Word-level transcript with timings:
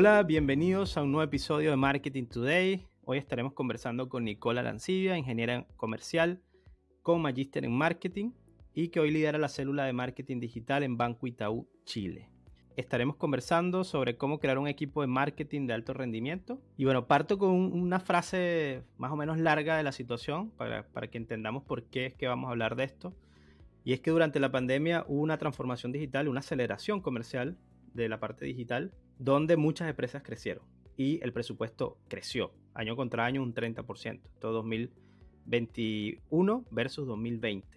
Hola, 0.00 0.22
bienvenidos 0.22 0.96
a 0.96 1.02
un 1.02 1.12
nuevo 1.12 1.24
episodio 1.24 1.68
de 1.68 1.76
Marketing 1.76 2.24
Today. 2.24 2.86
Hoy 3.04 3.18
estaremos 3.18 3.52
conversando 3.52 4.08
con 4.08 4.24
Nicola 4.24 4.62
Lancibia, 4.62 5.18
ingeniera 5.18 5.66
comercial 5.76 6.40
con 7.02 7.20
magíster 7.20 7.66
en 7.66 7.72
marketing 7.72 8.30
y 8.72 8.88
que 8.88 8.98
hoy 8.98 9.10
lidera 9.10 9.36
la 9.36 9.50
célula 9.50 9.84
de 9.84 9.92
marketing 9.92 10.40
digital 10.40 10.84
en 10.84 10.96
Banco 10.96 11.26
Itaú, 11.26 11.68
Chile. 11.84 12.30
Estaremos 12.78 13.16
conversando 13.16 13.84
sobre 13.84 14.16
cómo 14.16 14.38
crear 14.38 14.56
un 14.56 14.68
equipo 14.68 15.02
de 15.02 15.06
marketing 15.06 15.66
de 15.66 15.74
alto 15.74 15.92
rendimiento. 15.92 16.62
Y 16.78 16.86
bueno, 16.86 17.06
parto 17.06 17.36
con 17.36 17.50
una 17.50 18.00
frase 18.00 18.84
más 18.96 19.12
o 19.12 19.16
menos 19.16 19.36
larga 19.36 19.76
de 19.76 19.82
la 19.82 19.92
situación 19.92 20.48
para, 20.52 20.88
para 20.88 21.08
que 21.08 21.18
entendamos 21.18 21.62
por 21.64 21.84
qué 21.84 22.06
es 22.06 22.14
que 22.14 22.26
vamos 22.26 22.48
a 22.48 22.52
hablar 22.52 22.74
de 22.74 22.84
esto. 22.84 23.14
Y 23.84 23.92
es 23.92 24.00
que 24.00 24.12
durante 24.12 24.40
la 24.40 24.50
pandemia 24.50 25.04
hubo 25.08 25.20
una 25.20 25.36
transformación 25.36 25.92
digital, 25.92 26.26
una 26.26 26.40
aceleración 26.40 27.02
comercial 27.02 27.58
de 27.92 28.08
la 28.08 28.18
parte 28.18 28.46
digital, 28.46 28.94
donde 29.20 29.56
muchas 29.58 29.88
empresas 29.88 30.22
crecieron 30.22 30.64
y 30.96 31.20
el 31.22 31.32
presupuesto 31.32 31.98
creció 32.08 32.52
año 32.72 32.96
contra 32.96 33.26
año 33.26 33.42
un 33.42 33.54
30%, 33.54 34.20
todo 34.40 34.52
2021 34.54 36.64
versus 36.70 37.06
2020. 37.06 37.68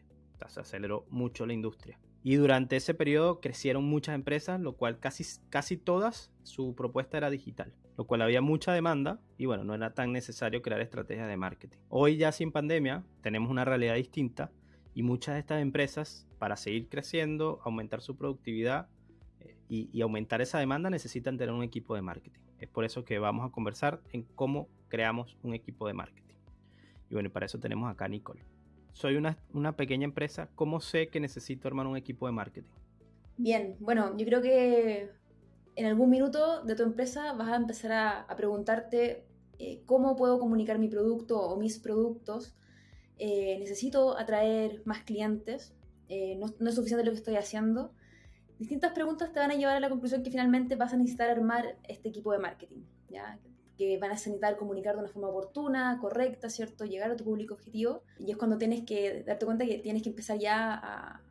se 0.47 0.59
aceleró 0.59 1.05
mucho 1.09 1.45
la 1.45 1.53
industria. 1.53 1.99
Y 2.23 2.35
durante 2.35 2.77
ese 2.77 2.93
periodo 2.93 3.41
crecieron 3.41 3.83
muchas 3.83 4.15
empresas, 4.15 4.61
lo 4.61 4.77
cual 4.77 4.99
casi, 4.99 5.25
casi 5.49 5.75
todas 5.75 6.31
su 6.43 6.75
propuesta 6.75 7.17
era 7.17 7.29
digital, 7.29 7.73
lo 7.97 8.07
cual 8.07 8.21
había 8.21 8.41
mucha 8.41 8.71
demanda 8.71 9.19
y 9.37 9.45
bueno, 9.45 9.65
no 9.65 9.75
era 9.75 9.93
tan 9.93 10.13
necesario 10.13 10.61
crear 10.61 10.79
estrategias 10.79 11.27
de 11.27 11.35
marketing. 11.35 11.79
Hoy 11.89 12.15
ya 12.15 12.31
sin 12.31 12.53
pandemia 12.53 13.03
tenemos 13.21 13.51
una 13.51 13.65
realidad 13.65 13.95
distinta 13.95 14.49
y 14.93 15.03
muchas 15.03 15.35
de 15.35 15.41
estas 15.41 15.61
empresas 15.61 16.25
para 16.39 16.55
seguir 16.55 16.87
creciendo, 16.87 17.59
aumentar 17.65 17.99
su 18.01 18.15
productividad, 18.15 18.87
y, 19.69 20.01
aumentar 20.01 20.41
esa 20.41 20.59
demanda 20.59 20.89
necesitan 20.89 21.37
tener 21.37 21.53
un 21.53 21.63
equipo 21.63 21.95
de 21.95 22.01
marketing. 22.01 22.39
Es 22.59 22.69
por 22.69 22.85
eso 22.85 23.03
que 23.03 23.19
vamos 23.19 23.47
a 23.47 23.51
conversar 23.51 24.01
en 24.11 24.23
cómo 24.35 24.67
creamos 24.87 25.37
un 25.43 25.53
equipo 25.53 25.87
de 25.87 25.93
marketing. 25.93 26.35
Y 27.09 27.13
bueno, 27.13 27.31
para 27.31 27.45
eso 27.45 27.59
tenemos 27.59 27.91
acá 27.91 28.05
a 28.05 28.09
Nicole. 28.09 28.43
Soy 28.93 29.15
una, 29.15 29.37
una 29.53 29.75
pequeña 29.75 30.05
empresa, 30.05 30.49
¿cómo 30.55 30.79
sé 30.79 31.07
que 31.07 31.19
necesito 31.19 31.67
armar 31.67 31.87
un 31.87 31.97
equipo 31.97 32.27
de 32.27 32.33
marketing? 32.33 32.69
Bien, 33.37 33.75
bueno, 33.79 34.15
yo 34.17 34.25
creo 34.25 34.41
que 34.41 35.09
en 35.75 35.85
algún 35.87 36.09
minuto 36.09 36.63
de 36.63 36.75
tu 36.75 36.83
empresa 36.83 37.33
vas 37.33 37.49
a 37.49 37.55
empezar 37.55 38.25
a, 38.27 38.35
preguntarte 38.35 39.25
eh, 39.57 39.81
cómo 39.85 40.15
puedo 40.15 40.39
comunicar 40.39 40.77
mi 40.77 40.87
producto 40.87 41.41
o 41.41 41.57
mis 41.57 41.79
productos. 41.79 42.55
Eh, 43.17 43.57
necesito 43.59 44.17
atraer 44.17 44.81
más 44.85 45.03
clientes, 45.03 45.73
eh, 46.09 46.35
no, 46.35 46.67
es 46.67 46.75
suficiente 46.75 47.05
lo 47.05 47.11
que 47.11 47.17
estoy 47.17 47.35
haciendo 47.35 47.91
distintas 48.59 48.91
preguntas 48.93 49.31
te 49.31 49.39
van 49.39 49.51
a 49.51 49.55
llevar 49.55 49.75
a 49.75 49.79
la 49.79 49.89
conclusión 49.89 50.23
que 50.23 50.31
finalmente 50.31 50.75
vas 50.75 50.93
a 50.93 50.97
necesitar 50.97 51.29
armar 51.29 51.77
este 51.87 52.09
equipo 52.09 52.31
de 52.31 52.39
marketing, 52.39 52.81
¿ya? 53.09 53.39
que 53.77 53.97
van 53.97 54.11
a 54.11 54.13
necesitar 54.13 54.55
comunicar 54.57 54.93
de 54.95 55.01
una 55.01 55.09
forma 55.09 55.29
oportuna, 55.29 55.97
correcta, 55.99 56.49
¿cierto? 56.49 56.85
Llegar 56.85 57.11
a 57.11 57.15
tu 57.15 57.23
público 57.23 57.55
objetivo. 57.55 58.03
Y 58.19 58.31
es 58.31 58.37
cuando 58.37 58.57
tienes 58.57 58.83
que 58.85 59.23
darte 59.23 59.45
cuenta 59.45 59.65
que 59.65 59.79
tienes 59.79 60.03
que 60.03 60.09
empezar 60.09 60.37
ya 60.37 60.73
a, 60.73 61.21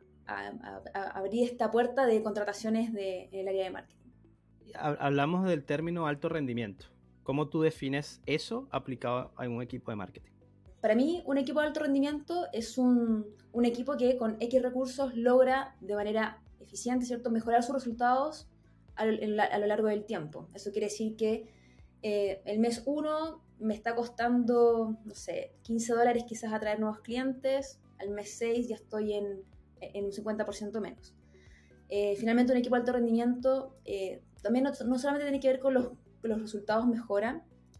abrir 1.13 1.43
esta 1.43 1.69
puerta 1.69 2.05
de 2.05 2.23
contrataciones 2.23 2.93
de, 2.93 3.29
en 3.31 3.39
el 3.41 3.47
área 3.49 3.63
de 3.65 3.69
marketing. 3.71 4.09
Hablamos 4.75 5.45
del 5.47 5.63
término 5.63 6.07
alto 6.07 6.29
rendimiento. 6.29 6.85
¿Cómo 7.23 7.49
tú 7.49 7.61
defines 7.61 8.21
eso 8.25 8.67
aplicado 8.71 9.31
a 9.35 9.47
un 9.47 9.61
equipo 9.61 9.91
de 9.91 9.97
marketing? 9.97 10.32
Para 10.83 10.95
mí, 10.95 11.23
un 11.25 11.37
equipo 11.37 11.61
de 11.61 11.67
alto 11.67 11.79
rendimiento 11.79 12.47
es 12.51 12.77
un, 12.77 13.25
un 13.53 13.63
equipo 13.63 13.95
que 13.95 14.17
con 14.17 14.35
X 14.41 14.61
recursos 14.61 15.15
logra 15.15 15.77
de 15.79 15.95
manera 15.95 16.43
eficiente, 16.59 17.05
¿cierto? 17.05 17.31
Mejorar 17.31 17.63
sus 17.63 17.73
resultados 17.73 18.49
a 18.95 19.05
lo, 19.05 19.65
largo 19.65 19.87
del 19.87 20.03
tiempo. 20.03 20.49
Eso 20.53 20.71
quiere 20.73 20.87
decir 20.87 21.15
que 21.15 21.47
eh, 22.01 22.41
el 22.43 22.59
mes 22.59 22.83
1 22.85 23.41
me 23.59 23.73
está 23.73 23.95
costando, 23.95 24.97
no 25.05 25.15
sé, 25.15 25.53
15 25.61 25.93
dólares 25.93 26.25
quizás 26.27 26.51
atraer 26.51 26.81
nuevos 26.81 26.99
clientes, 26.99 27.79
al 27.97 28.09
mes 28.09 28.33
6 28.37 28.67
ya 28.67 28.75
estoy 28.75 29.13
en, 29.13 29.41
en 29.79 30.03
un 30.03 30.11
50% 30.11 30.81
menos. 30.81 31.15
Eh, 31.87 32.17
finalmente, 32.17 32.51
un 32.51 32.57
equipo 32.57 32.75
de 32.75 32.81
alto 32.81 32.91
rendimiento 32.91 33.77
eh, 33.85 34.21
también 34.41 34.65
no, 34.65 34.73
solamente 34.73 35.27
tiene 35.27 35.39
que 35.39 35.47
ver 35.47 35.59
con 35.61 35.75
los, 35.75 35.91
los 36.23 36.41
resultados 36.41 36.85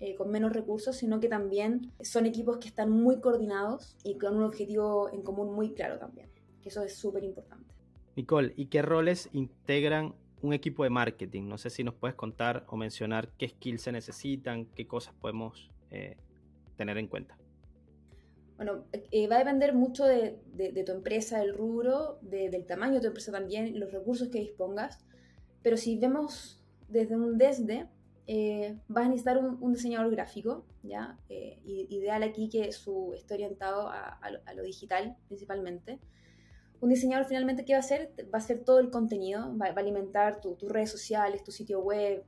mejoran, 0.03 0.17
con 0.17 0.31
menos 0.31 0.53
recursos, 0.53 0.95
sino 0.95 1.19
que 1.19 1.27
también 1.27 1.91
son 2.01 2.25
equipos 2.25 2.57
que 2.57 2.67
están 2.67 2.89
muy 2.89 3.19
coordinados 3.19 3.97
y 4.03 4.17
con 4.17 4.35
un 4.35 4.43
objetivo 4.43 5.09
en 5.11 5.21
común 5.21 5.53
muy 5.53 5.73
claro 5.73 5.97
también, 5.97 6.29
que 6.61 6.69
eso 6.69 6.83
es 6.83 6.95
súper 6.95 7.23
importante. 7.23 7.73
Nicole, 8.15 8.53
¿y 8.55 8.67
qué 8.67 8.81
roles 8.81 9.29
integran 9.33 10.13
un 10.41 10.53
equipo 10.53 10.83
de 10.83 10.89
marketing? 10.89 11.47
No 11.47 11.57
sé 11.57 11.69
si 11.69 11.83
nos 11.83 11.95
puedes 11.95 12.15
contar 12.15 12.65
o 12.67 12.77
mencionar 12.77 13.29
qué 13.37 13.49
skills 13.49 13.81
se 13.81 13.91
necesitan, 13.91 14.65
qué 14.65 14.85
cosas 14.85 15.13
podemos 15.15 15.71
eh, 15.89 16.17
tener 16.75 16.97
en 16.97 17.07
cuenta. 17.07 17.37
Bueno, 18.57 18.85
eh, 18.93 19.27
va 19.27 19.37
a 19.37 19.39
depender 19.39 19.73
mucho 19.73 20.05
de, 20.05 20.39
tu 20.85 20.91
empresa, 20.91 21.39
del 21.39 21.55
rubro, 21.55 22.19
del 22.21 22.65
tamaño 22.65 22.95
de 22.95 23.01
tu 23.01 23.07
empresa 23.07 23.31
también, 23.31 23.79
los 23.79 23.91
recursos 23.91 24.29
que 24.29 24.39
dispongas. 24.39 24.99
Pero 25.63 25.75
si 25.75 25.97
vemos 25.97 26.63
desde 26.87 27.15
un 27.15 27.37
desde, 27.37 27.87
eh, 28.27 28.77
vas 28.87 29.05
a 29.05 29.09
necesitar 29.09 29.37
un, 29.37 29.73
diseñador 29.73 30.11
gráfico, 30.11 30.65
¿ya? 30.83 31.17
ideal 31.65 32.23
aquí 32.23 32.49
que 32.49 32.71
su 32.71 33.13
esté 33.15 33.33
orientado 33.35 33.89
a, 33.89 34.19
lo, 34.55 34.63
digital 34.63 35.17
principalmente 35.27 35.99
un 36.83 36.89
diseñador 36.89 37.25
finalmente, 37.25 37.63
¿qué 37.63 37.71
va 37.71 37.77
a 37.77 37.79
hacer? 37.79 38.11
Va 38.25 38.39
a 38.39 38.41
hacer 38.41 38.65
todo 38.65 38.79
el 38.79 38.89
contenido, 38.89 39.57
va, 39.57 39.67
a 39.67 39.69
alimentar 39.69 40.41
tus 40.41 40.69
redes 40.69 40.91
sociales, 40.91 41.41
tu 41.41 41.51
sitio 41.53 41.79
web, 41.79 42.25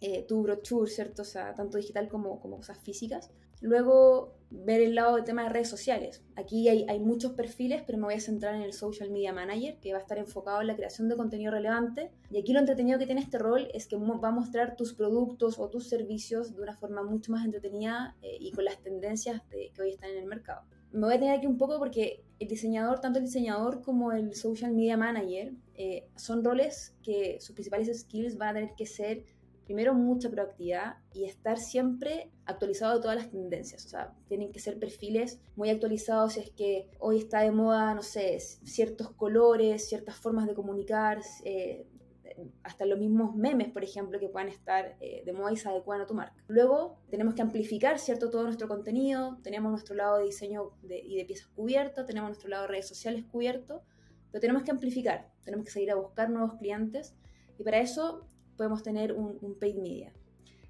eh, 0.00 0.24
tu 0.26 0.42
brochure, 0.42 0.90
¿cierto? 0.90 1.22
Tanto 1.54 1.76
digital 1.76 2.08
como, 2.08 2.40
como 2.40 2.56
cosas 2.56 2.78
físicas. 2.78 3.30
Luego, 3.60 4.34
ver 4.50 4.80
el 4.80 4.94
lado 4.94 5.16
del 5.16 5.24
tema 5.24 5.44
de 5.44 5.50
redes 5.50 5.68
sociales. 5.68 6.22
Aquí 6.34 6.68
hay, 6.68 6.84
hay, 6.88 6.98
muchos 6.98 7.32
perfiles, 7.32 7.82
pero 7.86 7.98
me 7.98 8.04
voy 8.04 8.14
a 8.14 8.20
centrar 8.20 8.54
en 8.54 8.62
el 8.62 8.72
Social 8.72 9.10
Media 9.10 9.32
Manager, 9.32 9.78
que 9.80 9.92
va 9.92 9.98
a 9.98 10.02
estar 10.02 10.18
enfocado 10.18 10.60
en 10.60 10.66
la 10.66 10.76
creación 10.76 11.08
de 11.08 11.16
contenido 11.16 11.52
relevante. 11.52 12.10
Y 12.30 12.38
aquí 12.38 12.52
lo 12.52 12.60
entretenido 12.60 12.98
que 12.98 13.06
tiene 13.06 13.20
este 13.20 13.38
rol 13.38 13.68
es 13.72 13.86
que 13.86 13.96
va 13.96 14.28
a 14.28 14.32
mostrar 14.32 14.76
tus 14.76 14.94
productos 14.94 15.58
o 15.58 15.68
tus 15.68 15.88
servicios 15.88 16.54
de 16.56 16.62
una 16.62 16.76
forma 16.76 17.02
mucho 17.02 17.32
más 17.32 17.44
entretenida 17.44 18.16
eh, 18.22 18.36
y 18.40 18.50
con 18.52 18.64
las 18.64 18.82
tendencias 18.82 19.40
de, 19.50 19.70
que 19.74 19.82
hoy 19.82 19.90
están 19.90 20.10
en 20.10 20.18
el 20.18 20.26
mercado 20.26 20.62
me 20.92 21.06
voy 21.06 21.14
a 21.14 21.18
tener 21.18 21.36
aquí 21.36 21.46
un 21.46 21.58
poco 21.58 21.78
porque 21.78 22.24
el 22.38 22.48
diseñador, 22.48 23.00
tanto 23.00 23.18
el 23.18 23.24
diseñador 23.24 23.82
como 23.82 24.12
el 24.12 24.34
social 24.34 24.72
media 24.72 24.96
manager, 24.96 25.52
eh, 25.74 26.08
son 26.16 26.42
roles 26.44 26.94
que 27.02 27.38
sus 27.40 27.54
principales 27.54 28.00
skills 28.00 28.36
van 28.36 28.50
a 28.50 28.54
tener 28.54 28.74
que 28.74 28.86
ser, 28.86 29.24
primero, 29.70 29.94
mucha 29.94 30.28
proactividad 30.28 30.96
y 31.14 31.26
estar 31.26 31.56
siempre 31.56 32.28
actualizado 32.44 32.96
de 32.96 33.02
todas 33.02 33.16
las 33.16 33.30
tendencias. 33.30 33.86
O 33.86 33.88
sea, 33.88 34.12
tienen 34.26 34.50
que 34.50 34.58
ser 34.58 34.80
perfiles 34.80 35.38
muy 35.54 35.70
actualizados 35.70 36.32
si 36.32 36.40
es 36.40 36.50
que 36.50 36.90
hoy 36.98 37.18
está 37.18 37.42
de 37.42 37.52
moda, 37.52 37.94
no 37.94 38.02
sé, 38.02 38.40
ciertos 38.40 39.12
colores, 39.12 39.88
ciertas 39.88 40.16
formas 40.16 40.48
de 40.48 40.54
comunicar, 40.54 41.20
eh, 41.44 41.86
hasta 42.64 42.84
los 42.84 42.98
mismos 42.98 43.36
memes, 43.36 43.68
por 43.68 43.84
ejemplo, 43.84 44.18
que 44.18 44.28
puedan 44.28 44.48
estar 44.48 44.96
eh, 45.00 45.22
de 45.24 45.32
moda 45.32 45.52
y 45.52 45.56
se 45.56 45.68
adecuan 45.68 46.00
a 46.00 46.06
tu 46.06 46.14
marca. 46.14 46.42
Luego 46.48 46.98
tenemos 47.08 47.34
que 47.34 47.42
amplificar, 47.42 48.00
¿cierto?, 48.00 48.28
todo 48.28 48.42
nuestro 48.42 48.66
contenido, 48.66 49.38
tenemos 49.44 49.70
nuestro 49.70 49.94
lado 49.94 50.18
de 50.18 50.24
diseño 50.24 50.72
y 50.82 51.16
de 51.16 51.24
piezas 51.24 51.46
cubierto, 51.46 52.04
tenemos 52.04 52.30
nuestro 52.30 52.48
lado 52.48 52.62
de 52.62 52.70
redes 52.70 52.88
sociales 52.88 53.24
cubierto, 53.30 53.84
pero 54.32 54.40
tenemos 54.40 54.64
que 54.64 54.72
amplificar, 54.72 55.30
tenemos 55.44 55.64
que 55.64 55.70
seguir 55.70 55.92
a 55.92 55.94
buscar 55.94 56.28
nuevos 56.28 56.54
clientes 56.54 57.14
y 57.56 57.62
para 57.62 57.78
eso 57.78 58.26
podemos 58.60 58.82
tener 58.82 59.12
un, 59.12 59.56
paid 59.58 59.76
media. 59.76 60.12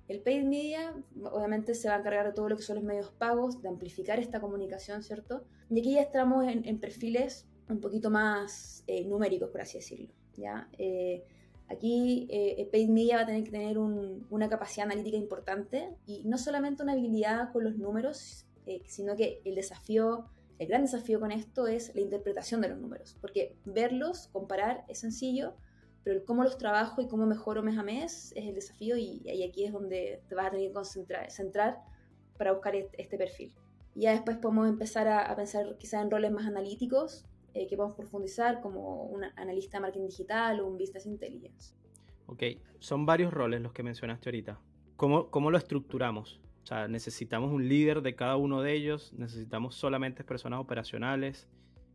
El 0.07 0.21
paid 0.21 0.45
media 0.45 0.95
obviamente 1.33 1.75
se 1.75 1.89
va 1.89 1.97
a 1.97 1.99
encargar 1.99 2.27
de 2.27 2.33
todo 2.33 2.49
lo 2.49 2.57
que 2.57 2.63
son 2.63 2.77
los 2.77 2.85
medios 2.85 3.11
pagos, 3.11 3.61
de 3.63 3.69
amplificar 3.69 4.21
esta 4.21 4.41
comunicación, 4.41 5.03
¿cierto? 5.03 5.43
Y 5.69 5.81
aquí 5.81 5.95
ya 5.95 6.03
estamos 6.03 6.45
en, 6.47 6.79
perfiles 6.79 7.49
un 7.69 7.81
poquito 7.81 8.09
más 8.09 8.85
eh, 8.87 9.05
numéricos, 9.05 9.51
por 9.51 9.61
así 9.63 9.79
decirlo. 9.79 10.09
¿ya? 10.37 10.69
Eh, 10.79 11.25
Aquí 11.71 12.27
eh, 12.31 12.69
Paid 12.71 12.89
Media 12.89 13.17
va 13.17 13.23
a 13.23 13.27
tener 13.27 13.45
que 13.45 13.51
tener 13.53 13.79
una 13.79 14.49
capacidad 14.49 14.87
analítica 14.87 15.17
importante 15.17 15.95
y 16.05 16.25
no 16.25 16.37
solamente 16.37 16.83
una 16.83 16.93
habilidad 16.93 17.53
con 17.53 17.63
los 17.63 17.77
números, 17.77 18.45
eh, 18.67 18.83
sino 18.87 19.15
que 19.15 19.41
el 19.45 19.55
desafío, 19.55 20.27
el 20.59 20.67
gran 20.67 20.83
desafío 20.83 21.21
con 21.21 21.31
esto 21.31 21.69
es 21.69 21.95
la 21.95 22.01
interpretación 22.01 22.61
de 22.61 22.71
los 22.71 22.79
números, 22.79 23.17
porque 23.21 23.55
verlos, 23.65 24.29
comparar 24.33 24.85
es 24.89 24.99
sencillo, 24.99 25.55
pero 26.05 26.17
el 26.17 26.25
cómo 26.25 26.45
los 26.45 26.59
trabajo 26.59 27.03
y 27.03 27.09
cómo 27.09 27.27
mejoro 27.27 27.63
mes 27.63 27.79
a 27.79 27.83
mes 27.83 28.33
es 28.35 28.47
el 28.47 28.55
desafío 28.55 28.97
y, 28.97 29.23
aquí 29.49 29.65
es 29.65 29.73
donde 29.73 30.23
te 30.29 30.35
vas 30.35 30.47
a 30.47 30.51
tener 30.51 30.69
que 30.69 30.73
concentrar, 30.73 31.31
centrar 31.31 31.79
para 32.39 32.53
buscar 32.53 32.75
este, 32.75 33.19
perfil. 33.19 33.53
Y 33.95 34.03
ya 34.03 34.13
después 34.13 34.39
podemos 34.39 34.69
empezar 34.69 35.09
a, 35.09 35.27
a 35.27 35.37
pensar 35.37 35.77
quizás 35.79 36.03
en 36.03 36.11
roles 36.11 36.33
más 36.33 36.47
analíticos, 36.47 37.27
eh, 37.53 37.67
que 37.67 37.77
podemos 37.77 37.97
profundizar 37.97 38.61
como 38.61 39.03
un 39.05 39.25
analista 39.37 39.79
de 39.79 39.83
marketing 39.83 40.07
digital 40.07 40.61
o 40.61 40.67
un 40.69 40.79
business 40.79 41.05
intelligence. 41.07 41.75
Ok, 42.27 42.45
son 42.79 43.07
varios 43.07 43.33
roles 43.33 43.61
los 43.61 43.73
que 43.73 43.83
mencionaste 43.83 44.29
ahorita. 44.29 44.61
¿Cómo, 44.97 45.31
cómo 45.31 45.51
lo 45.51 45.59
estructuramos? 45.59 46.41
O 46.63 46.67
sea, 46.67 46.87
necesitamos 46.87 47.51
un 47.51 47.69
líder 47.69 48.03
de 48.03 48.15
cada 48.15 48.37
uno 48.37 48.63
de 48.63 48.73
ellos, 48.73 49.13
necesitamos 49.15 49.75
solamente 49.75 50.23
personas 50.23 50.61
operacionales, 50.61 51.49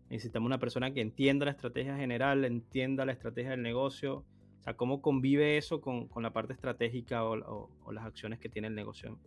necesitamos 0.09 0.47
una 0.47 0.59
persona 0.59 0.93
que 0.93 1.01
entienda 1.01 1.45
la 1.45 1.51
estrategia 1.51 1.97
general, 1.97 2.45
entienda 2.45 3.05
la 3.05 3.11
estrategia 3.11 3.51
del 3.51 3.61
negocio. 3.61 4.23
O 4.59 4.63
sea, 4.63 4.75
¿cómo 4.75 5.01
convive 5.01 5.57
eso 5.57 5.81
con, 5.81 6.09
la 6.21 6.33
parte 6.33 6.53
estratégica 6.53 7.23
o, 7.23 7.69
las 7.91 8.05
acciones 8.05 8.39
que 8.39 8.49
tiene 8.49 8.67
el 8.67 8.75
negocio? 8.75 9.17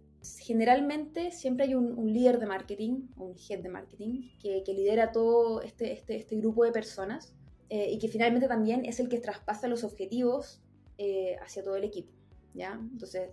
Generalmente 0.40 1.30
siempre 1.30 1.66
hay 1.66 1.74
un, 1.74 2.12
líder 2.12 2.40
de 2.40 2.46
marketing, 2.46 3.06
un 3.16 3.34
head 3.48 3.60
de 3.60 3.68
marketing, 3.68 4.30
que, 4.40 4.62
lidera 4.66 5.12
todo 5.12 5.62
este, 5.62 5.92
este, 5.92 6.16
este, 6.16 6.36
grupo 6.36 6.64
de 6.64 6.72
personas 6.72 7.34
eh, 7.70 7.90
y 7.92 7.98
que 7.98 8.08
finalmente 8.08 8.48
también 8.48 8.84
es 8.84 8.98
el 8.98 9.08
que 9.08 9.20
traspasa 9.20 9.68
los 9.68 9.84
objetivos 9.84 10.60
eh, 10.96 11.36
hacia 11.40 11.62
todo 11.62 11.76
el 11.76 11.84
equipo. 11.84 12.10
¿ya? 12.54 12.72
Entonces, 12.92 13.30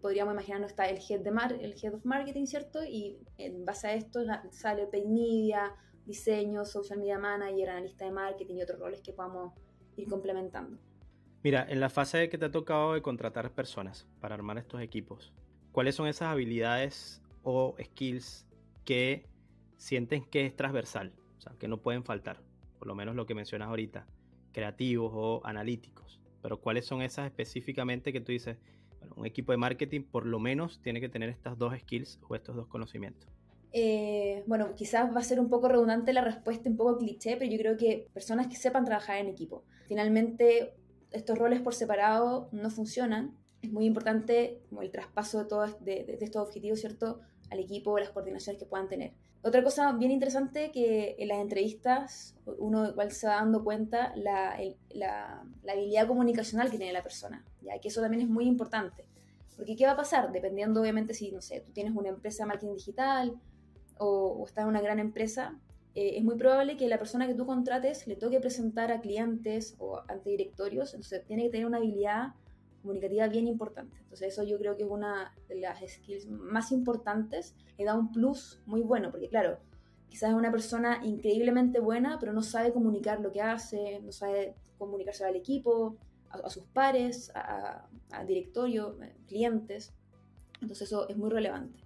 podríamos 0.00 0.34
imaginarnos 0.34 0.70
está 0.70 0.88
el 0.88 0.98
head, 0.98 1.20
de 1.20 1.30
mar 1.30 1.52
el 1.60 1.74
head 1.82 1.94
of 1.94 2.04
marketing, 2.04 2.46
¿cierto? 2.46 2.84
Y 2.84 3.18
en 3.38 3.64
base 3.64 3.88
a 3.88 3.94
esto 3.94 4.20
sale 4.50 4.86
paid 4.86 5.06
media, 5.06 5.74
diseño, 6.10 6.64
social 6.64 6.98
media 6.98 7.18
manager, 7.18 7.70
analista 7.70 8.04
de 8.04 8.10
marketing 8.10 8.56
y 8.56 8.62
otros 8.62 8.80
roles 8.80 9.00
que 9.00 9.12
podamos 9.12 9.52
ir 9.96 10.08
complementando. 10.08 10.76
Mira, 11.44 11.64
en 11.68 11.78
la 11.78 11.88
fase 11.88 12.28
que 12.28 12.36
te 12.36 12.46
ha 12.46 12.50
tocado 12.50 12.94
de 12.94 13.00
contratar 13.00 13.52
personas 13.52 14.08
para 14.20 14.34
armar 14.34 14.58
estos 14.58 14.80
equipos, 14.82 15.32
¿cuáles 15.70 15.94
son 15.94 16.08
esas 16.08 16.28
habilidades 16.28 17.22
o 17.44 17.76
skills 17.80 18.44
que 18.84 19.24
sienten 19.76 20.24
que 20.24 20.46
es 20.46 20.56
transversal? 20.56 21.12
O 21.38 21.40
sea, 21.40 21.52
que 21.58 21.68
no 21.68 21.80
pueden 21.80 22.02
faltar, 22.02 22.42
por 22.78 22.88
lo 22.88 22.96
menos 22.96 23.14
lo 23.14 23.24
que 23.24 23.36
mencionas 23.36 23.68
ahorita, 23.68 24.06
creativos 24.52 25.12
o 25.14 25.40
analíticos. 25.44 26.20
Pero 26.42 26.60
¿cuáles 26.60 26.86
son 26.86 27.02
esas 27.02 27.26
específicamente 27.26 28.12
que 28.12 28.20
tú 28.20 28.32
dices, 28.32 28.58
bueno, 28.98 29.14
un 29.16 29.26
equipo 29.26 29.52
de 29.52 29.58
marketing 29.58 30.02
por 30.02 30.26
lo 30.26 30.40
menos 30.40 30.82
tiene 30.82 31.00
que 31.00 31.08
tener 31.08 31.28
estas 31.28 31.56
dos 31.56 31.72
skills 31.78 32.18
o 32.28 32.34
estos 32.34 32.56
dos 32.56 32.66
conocimientos? 32.66 33.30
Eh, 33.72 34.42
bueno, 34.46 34.74
quizás 34.74 35.14
va 35.14 35.20
a 35.20 35.24
ser 35.24 35.38
un 35.38 35.48
poco 35.48 35.68
redundante 35.68 36.12
la 36.12 36.22
respuesta, 36.22 36.68
un 36.68 36.76
poco 36.76 36.98
cliché, 36.98 37.36
pero 37.36 37.50
yo 37.50 37.58
creo 37.58 37.76
que 37.76 38.08
personas 38.12 38.48
que 38.48 38.56
sepan 38.56 38.84
trabajar 38.84 39.18
en 39.18 39.28
equipo. 39.28 39.64
Finalmente, 39.86 40.74
estos 41.12 41.38
roles 41.38 41.60
por 41.60 41.74
separado 41.74 42.48
no 42.52 42.70
funcionan. 42.70 43.36
Es 43.62 43.70
muy 43.70 43.84
importante 43.84 44.62
como 44.68 44.82
el 44.82 44.90
traspaso 44.90 45.38
de 45.38 45.44
todos 45.44 45.84
de, 45.84 46.18
estos 46.20 46.42
objetivos, 46.42 46.80
¿cierto? 46.80 47.20
Al 47.50 47.60
equipo, 47.60 47.98
las 47.98 48.10
coordinaciones 48.10 48.60
que 48.60 48.66
puedan 48.66 48.88
tener. 48.88 49.12
Otra 49.42 49.62
cosa 49.62 49.92
bien 49.92 50.10
interesante 50.10 50.70
que 50.70 51.16
en 51.18 51.28
las 51.28 51.38
entrevistas 51.38 52.36
uno 52.58 52.90
igual 52.90 53.10
se 53.10 53.26
va 53.26 53.36
dando 53.36 53.64
cuenta 53.64 54.14
la, 54.14 54.58
la, 54.90 55.42
la 55.62 55.72
habilidad 55.72 56.06
comunicacional 56.06 56.70
que 56.70 56.76
tiene 56.76 56.92
la 56.92 57.02
persona, 57.02 57.44
ya 57.62 57.78
que 57.80 57.88
eso 57.88 58.02
también 58.02 58.22
es 58.22 58.28
muy 58.28 58.46
importante. 58.46 59.06
Porque 59.56 59.76
¿qué 59.76 59.86
va 59.86 59.92
a 59.92 59.96
pasar? 59.96 60.30
Dependiendo 60.32 60.80
obviamente 60.80 61.14
si, 61.14 61.32
no 61.32 61.40
sé, 61.40 61.60
tú 61.60 61.72
tienes 61.72 61.94
una 61.94 62.10
empresa 62.10 62.44
de 62.44 62.48
marketing 62.48 62.74
digital 62.74 63.40
o, 64.00 64.32
o 64.40 64.46
estás 64.46 64.62
en 64.62 64.68
una 64.68 64.80
gran 64.80 64.98
empresa, 64.98 65.56
eh, 65.94 66.18
es 66.18 66.24
muy 66.24 66.36
probable 66.36 66.76
que 66.76 66.88
la 66.88 66.98
persona 66.98 67.26
que 67.26 67.34
tú 67.34 67.46
contrates 67.46 68.06
le 68.06 68.16
toque 68.16 68.40
presentar 68.40 68.92
a 68.92 69.00
clientes 69.00 69.74
o 69.78 70.00
ante 70.08 70.30
directorios, 70.30 70.94
entonces 70.94 71.24
tiene 71.26 71.44
que 71.44 71.50
tener 71.50 71.66
una 71.66 71.78
habilidad 71.78 72.34
comunicativa 72.82 73.26
bien 73.28 73.48
importante. 73.48 73.96
Entonces 73.98 74.28
eso 74.28 74.44
yo 74.44 74.58
creo 74.58 74.76
que 74.76 74.84
es 74.84 74.88
una 74.88 75.34
de 75.48 75.56
las 75.56 75.80
skills 75.80 76.28
más 76.28 76.70
importantes, 76.70 77.54
le 77.76 77.84
da 77.84 77.94
un 77.94 78.12
plus 78.12 78.60
muy 78.66 78.82
bueno, 78.82 79.10
porque 79.10 79.28
claro, 79.28 79.58
quizás 80.08 80.30
es 80.30 80.36
una 80.36 80.52
persona 80.52 81.00
increíblemente 81.04 81.80
buena, 81.80 82.18
pero 82.20 82.32
no 82.32 82.42
sabe 82.42 82.72
comunicar 82.72 83.20
lo 83.20 83.32
que 83.32 83.42
hace, 83.42 84.00
no 84.00 84.12
sabe 84.12 84.54
comunicarse 84.78 85.24
al 85.24 85.36
equipo, 85.36 85.96
a, 86.30 86.48
sus 86.48 86.64
pares, 86.66 87.32
a, 87.34 87.88
a 88.12 88.24
directorio, 88.24 88.96
eh, 89.02 89.12
clientes. 89.26 89.92
Entonces 90.60 90.86
eso 90.88 91.08
es 91.08 91.16
muy 91.16 91.30
relevante. 91.30 91.79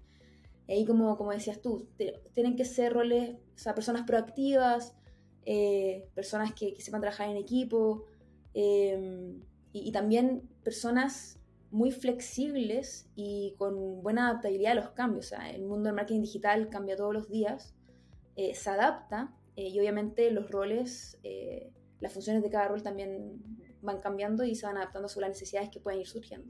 Y 0.66 0.72
ahí, 0.72 0.84
como, 0.84 1.16
como 1.16 1.32
decías 1.32 1.60
tú, 1.60 1.88
tienen 2.32 2.56
que 2.56 2.64
ser 2.64 2.92
roles, 2.92 3.36
o 3.54 3.58
sea, 3.58 3.74
personas 3.74 4.02
proactivas, 4.02 4.96
eh, 5.44 6.08
personas 6.14 6.54
que, 6.54 6.74
sepan 6.78 7.02
trabajar 7.02 7.28
en 7.28 7.36
equipo 7.36 8.06
em, 8.54 9.40
y, 9.72 9.92
también 9.92 10.48
personas 10.62 11.38
muy 11.70 11.90
flexibles 11.90 13.10
y 13.14 13.54
con 13.58 14.02
buena 14.02 14.30
adaptabilidad 14.30 14.72
a 14.72 14.76
los 14.76 14.90
cambios. 14.90 15.26
O 15.26 15.28
sea, 15.30 15.50
el 15.50 15.66
mundo 15.66 15.88
del 15.88 15.94
marketing 15.94 16.22
digital 16.22 16.70
cambia 16.70 16.96
todos 16.96 17.12
los 17.12 17.28
días, 17.28 17.74
eh, 18.36 18.54
se 18.54 18.70
adapta 18.70 19.34
eh, 19.56 19.68
y 19.68 19.78
obviamente 19.80 20.30
los 20.30 20.50
roles, 20.50 21.18
las 22.00 22.12
funciones 22.12 22.42
de 22.42 22.50
cada 22.50 22.68
rol 22.68 22.82
también 22.82 23.42
van 23.82 24.00
cambiando 24.00 24.44
y 24.44 24.54
se 24.54 24.66
van 24.66 24.76
adaptando 24.76 25.08
según 25.08 25.22
las 25.22 25.30
necesidades 25.30 25.68
que 25.68 25.80
pueden 25.80 26.00
ir 26.00 26.06
surgiendo. 26.06 26.48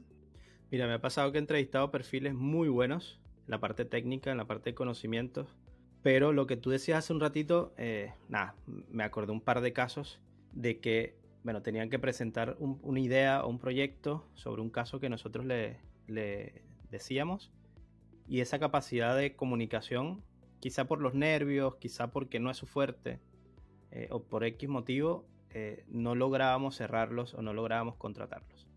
Mira, 0.71 0.87
me 0.87 0.93
ha 0.93 1.01
pasado 1.01 1.31
que 1.31 1.37
he 1.37 1.41
entrevistado 1.41 1.91
perfiles 1.91 2.33
muy 2.33 2.69
buenos 2.69 3.19
en 3.45 3.51
la 3.51 3.59
parte 3.59 3.85
técnica, 3.85 4.31
en 4.31 4.37
la 4.37 4.45
parte 4.45 4.71
de 4.71 4.75
conocimientos. 4.75 5.55
Pero 6.01 6.33
lo 6.33 6.45
que 6.45 6.57
tú 6.57 6.69
decías 6.69 6.99
hace 6.99 7.13
un 7.13 7.19
ratito, 7.19 7.73
eh, 7.77 8.13
nada, 8.29 8.55
me 8.91 9.03
acordé 9.03 9.31
un 9.31 9.41
par 9.41 9.61
de 9.61 9.73
casos 9.73 10.19
de 10.51 10.79
que, 10.79 11.15
bueno, 11.43 11.61
tenían 11.61 11.89
que 11.89 11.99
presentar 11.99 12.57
una 12.59 12.99
idea 12.99 13.43
o 13.43 13.49
un 13.49 13.59
proyecto 13.59 14.23
sobre 14.35 14.61
un 14.61 14.69
caso 14.69 14.99
que 14.99 15.09
nosotros 15.09 15.45
le, 15.45 15.79
decíamos. 16.91 17.51
Y 18.27 18.41
esa 18.41 18.59
capacidad 18.59 19.17
de 19.17 19.35
comunicación, 19.35 20.23
quizá 20.59 20.85
por 20.85 21.01
los 21.01 21.13
nervios, 21.13 21.75
quizá 21.77 22.11
porque 22.11 22.39
no 22.39 22.51
es 22.51 22.57
su 22.57 22.67
fuerte, 22.67 23.19
eh, 23.91 24.07
o 24.11 24.21
por 24.23 24.43
X 24.43 24.69
motivo, 24.69 25.25
eh, 25.51 25.85
no 25.87 26.15
lográbamos 26.15 26.75
cerrarlos 26.75 27.33
o 27.33 27.41
no 27.41 27.53
lográbamos 27.53 27.95
contratarlos. 27.95 28.67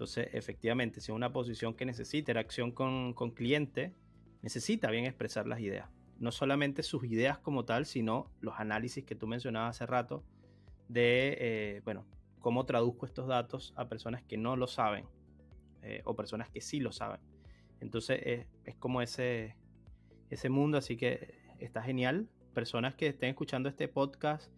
Entonces, 0.00 0.30
efectivamente, 0.32 1.02
si 1.02 1.12
es 1.12 1.14
una 1.14 1.30
posición 1.30 1.74
que 1.74 1.84
necesita 1.84 2.16
interacción 2.20 2.72
con, 2.72 3.12
con 3.12 3.32
cliente, 3.32 3.92
necesita 4.40 4.90
bien 4.90 5.04
expresar 5.04 5.46
las 5.46 5.60
ideas. 5.60 5.90
No 6.18 6.32
solamente 6.32 6.82
sus 6.82 7.04
ideas 7.04 7.36
como 7.36 7.66
tal, 7.66 7.84
sino 7.84 8.30
los 8.40 8.58
análisis 8.58 9.04
que 9.04 9.14
tú 9.14 9.26
mencionabas 9.26 9.76
hace 9.76 9.84
rato 9.84 10.24
de, 10.88 11.36
eh, 11.38 11.82
bueno, 11.84 12.06
cómo 12.38 12.64
traduzco 12.64 13.04
estos 13.04 13.26
datos 13.26 13.74
a 13.76 13.90
personas 13.90 14.22
que 14.22 14.38
no 14.38 14.56
lo 14.56 14.68
saben 14.68 15.04
eh, 15.82 16.00
o 16.06 16.16
personas 16.16 16.48
que 16.48 16.62
sí 16.62 16.80
lo 16.80 16.92
saben. 16.92 17.20
Entonces, 17.80 18.46
es 18.64 18.76
como 18.76 19.02
ese, 19.02 19.54
ese 20.30 20.48
mundo, 20.48 20.78
así 20.78 20.96
que 20.96 21.42
está 21.58 21.82
genial. 21.82 22.26
Personas 22.54 22.94
que 22.94 23.08
estén 23.08 23.28
escuchando 23.28 23.68
este 23.68 23.86
podcast 23.86 24.50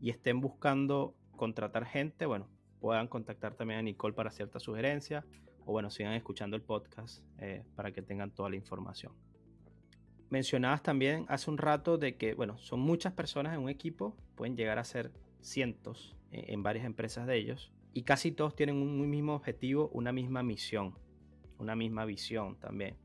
y 0.00 0.08
estén 0.08 0.40
buscando 0.40 1.14
contratar 1.36 1.84
gente, 1.84 2.24
bueno, 2.24 2.48
puedan 2.80 3.08
contactar 3.08 3.54
también 3.54 3.80
a 3.80 3.82
Nicole 3.82 4.14
para 4.14 4.30
ciertas 4.30 4.62
sugerencias 4.62 5.24
o 5.64 5.72
bueno, 5.72 5.90
sigan 5.90 6.12
escuchando 6.12 6.56
el 6.56 6.62
podcast 6.62 7.22
eh, 7.38 7.64
para 7.74 7.92
que 7.92 8.00
tengan 8.00 8.30
toda 8.30 8.48
la 8.48 8.56
información. 8.56 9.12
Mencionabas 10.30 10.82
también 10.82 11.26
hace 11.28 11.50
un 11.50 11.58
rato 11.58 11.98
de 11.98 12.16
que, 12.16 12.34
bueno, 12.34 12.58
son 12.58 12.80
muchas 12.80 13.12
personas 13.12 13.54
en 13.54 13.60
un 13.60 13.68
equipo, 13.68 14.16
pueden 14.36 14.56
llegar 14.56 14.78
a 14.78 14.84
ser 14.84 15.12
cientos 15.40 16.16
en, 16.30 16.54
en 16.54 16.62
varias 16.62 16.86
empresas 16.86 17.26
de 17.26 17.36
ellos, 17.36 17.72
y 17.92 18.02
casi 18.02 18.30
todos 18.30 18.54
tienen 18.54 18.76
un 18.76 19.08
mismo 19.08 19.34
objetivo, 19.34 19.88
una 19.92 20.12
misma 20.12 20.42
misión, 20.42 20.94
una 21.58 21.74
misma 21.74 22.04
visión 22.04 22.56
también. 22.56 22.96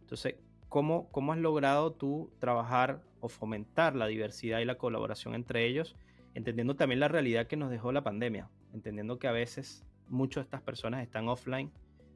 Entonces, 0.00 0.36
¿cómo, 0.68 1.08
cómo 1.10 1.32
has 1.32 1.38
logrado 1.38 1.92
tú 1.92 2.32
trabajar 2.38 3.02
o 3.20 3.28
fomentar 3.28 3.94
la 3.94 4.06
diversidad 4.06 4.60
y 4.60 4.64
la 4.64 4.78
colaboración 4.78 5.34
entre 5.34 5.66
ellos, 5.66 5.94
entendiendo 6.34 6.74
también 6.74 7.00
la 7.00 7.08
realidad 7.08 7.46
que 7.46 7.56
nos 7.56 7.70
dejó 7.70 7.92
la 7.92 8.02
pandemia? 8.02 8.48
Entendiendo 8.74 9.18
que 9.18 9.28
a 9.28 9.32
veces 9.32 9.86
muchas 10.08 10.42
de 10.42 10.46
estas 10.46 10.62
personas 10.62 11.02
están 11.02 11.28
offline 11.28 11.70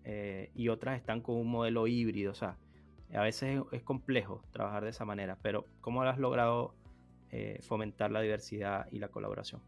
eh, 0.05 0.51
y 0.55 0.69
otras 0.69 0.97
están 0.97 1.23
con 1.23 1.37
un 1.37 1.49
modelo 1.49 1.87
híbrido, 1.87 2.33
o 2.33 2.35
sea, 2.35 2.59
a 3.15 3.23
veces 3.23 3.63
es, 3.73 3.83
complejo 3.83 4.43
trabajar 4.53 4.85
de 4.85 4.91
esa 4.91 5.05
manera, 5.05 5.39
pero 5.41 5.65
¿cómo 5.81 6.03
has 6.03 6.19
logrado 6.19 6.75
eh, 7.31 7.59
fomentar 7.63 8.11
la 8.11 8.21
diversidad 8.21 8.87
y 8.91 8.99
la 8.99 9.09
colaboración? 9.09 9.63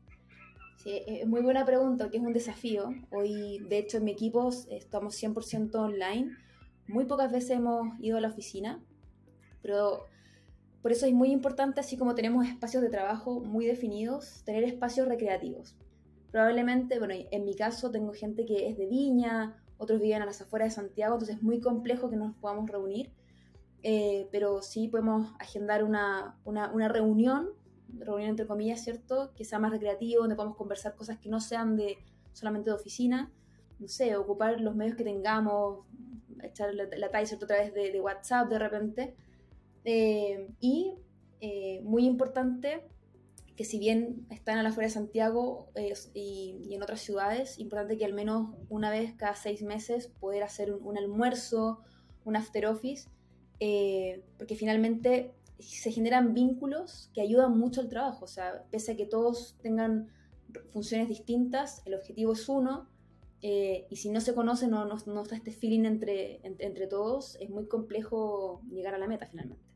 Sí, 0.76 1.02
es 1.06 1.26
muy 1.26 1.42
buena 1.42 1.64
pregunta, 1.64 2.11
que 2.11 2.16
es 2.16 2.23
un 2.23 2.32
desafío. 2.32 2.90
Hoy, 3.11 3.59
de 3.68 3.78
hecho, 3.78 3.99
en 3.99 4.04
mi 4.04 4.12
equipo 4.12 4.49
estamos 4.70 5.23
100% 5.23 5.75
online. 5.75 6.35
Muy 6.88 7.04
pocas 7.04 7.30
veces 7.30 7.50
hemos 7.50 7.88
ido 8.00 8.16
a 8.16 8.20
la 8.23 8.28
oficina, 8.28 8.82
pero 9.61 10.06
por 10.80 10.92
eso 10.92 11.04
es 11.04 11.12
muy 11.12 11.32
importante, 11.32 11.80
así 11.80 11.99
como 11.99 12.14
tenemos 12.14 12.47
espacios 12.47 12.82
de 12.82 12.88
trabajo 12.88 13.40
muy 13.40 13.66
definidos, 13.66 14.42
tener 14.44 14.64
espacios 14.64 15.06
recreativos. 15.06 15.76
Probablemente, 16.30 16.99
bueno, 16.99 17.14
en 17.30 17.44
mi 17.44 17.54
caso 17.54 17.90
tengo 17.90 18.12
gente 18.12 18.46
que 18.46 18.68
es 18.68 18.78
de 18.78 18.87
Viña, 18.87 19.56
otros 19.78 20.00
viven 20.00 20.22
a 20.22 20.26
las 20.26 20.40
afueras 20.40 20.68
de 20.68 20.82
Santiago, 20.82 21.14
entonces 21.14 21.37
es 21.37 21.42
muy 21.42 21.60
complejo 21.60 22.10
que 22.10 22.16
nos 22.16 22.34
podamos 22.37 22.70
reunir, 22.70 23.10
eh, 23.82 24.28
pero 24.30 24.62
sí 24.62 24.88
podemos 24.88 25.32
agendar 25.38 25.82
una, 25.82 26.38
una, 26.44 26.88
reunión, 26.88 27.49
reunión 27.99 28.30
entre 28.30 28.46
comillas, 28.46 28.84
¿cierto? 28.84 29.32
Que 29.34 29.44
sea 29.44 29.58
más 29.58 29.72
recreativo, 29.72 30.20
donde 30.20 30.37
podamos 30.37 30.56
conversar 30.56 30.94
cosas 30.94 31.18
que 31.18 31.30
no 31.30 31.40
sean 31.40 31.76
de 31.76 31.96
solamente 32.32 32.70
de 32.70 32.76
oficina, 32.76 33.32
no 33.78 33.88
sé, 33.88 34.14
ocupar 34.16 34.60
los 34.60 34.76
medios 34.76 34.96
que 34.96 35.04
tengamos, 35.04 35.87
echar 36.42 36.75
la, 36.75 36.84
la 36.84 37.10
talla, 37.10 37.26
¿cierto? 37.26 37.46
A 37.46 37.56
de, 37.56 38.00
WhatsApp 38.00 38.49
de 38.50 38.58
repente. 38.58 39.16
Eh, 39.84 40.50
y 40.60 40.94
eh, 41.40 41.80
muy 41.84 42.04
importante, 42.04 42.87
que 43.61 43.67
si 43.67 43.79
bien 43.79 44.26
están 44.31 44.57
a 44.57 44.62
la 44.62 44.73
fuera 44.73 44.88
de 44.88 44.95
Santiago 44.95 45.69
y, 46.14 46.67
en 46.71 46.83
otras 46.83 47.02
ciudades, 47.02 47.59
importante 47.59 47.99
que 47.99 48.07
al 48.07 48.14
menos 48.14 48.55
una 48.71 48.90
vez 48.90 49.12
cada 49.12 49.35
seis 49.35 49.61
meses 49.61 50.07
poder 50.07 50.45
hacer 50.45 50.73
un, 50.73 50.97
almuerzo, 50.97 51.81
un 52.25 52.37
after 52.37 52.64
office, 52.64 53.11
eh, 53.59 54.25
porque 54.38 54.55
finalmente 54.55 55.35
se 55.59 55.93
generan 55.93 56.33
vínculos 56.33 57.11
que 57.12 57.21
ayudan 57.21 57.59
mucho 57.59 57.83
al 57.83 57.90
trabajo. 57.90 58.25
O 58.25 58.29
sea, 58.29 58.64
pese 58.71 58.93
a 58.93 58.97
que 58.97 59.05
todos 59.05 59.59
tengan 59.61 60.09
funciones 60.73 61.11
distintas, 61.11 61.83
el 61.85 61.93
objetivo 61.93 62.33
es 62.33 62.49
uno, 62.49 62.88
Eh, 63.43 63.87
y 63.90 63.97
si 63.97 64.11
no 64.11 64.21
se 64.21 64.35
conoce, 64.35 64.69
no, 64.69 64.87
no, 64.87 64.97
no 65.07 65.23
está 65.23 65.35
este 65.35 65.52
feeling 65.52 65.85
entre, 65.87 66.40
entre, 66.45 66.87
todos, 66.87 67.37
es 67.40 67.49
muy 67.50 67.67
complejo 67.69 68.61
llegar 68.71 68.95
a 68.95 68.99
la 68.99 69.07
meta 69.07 69.26
finalmente. 69.26 69.69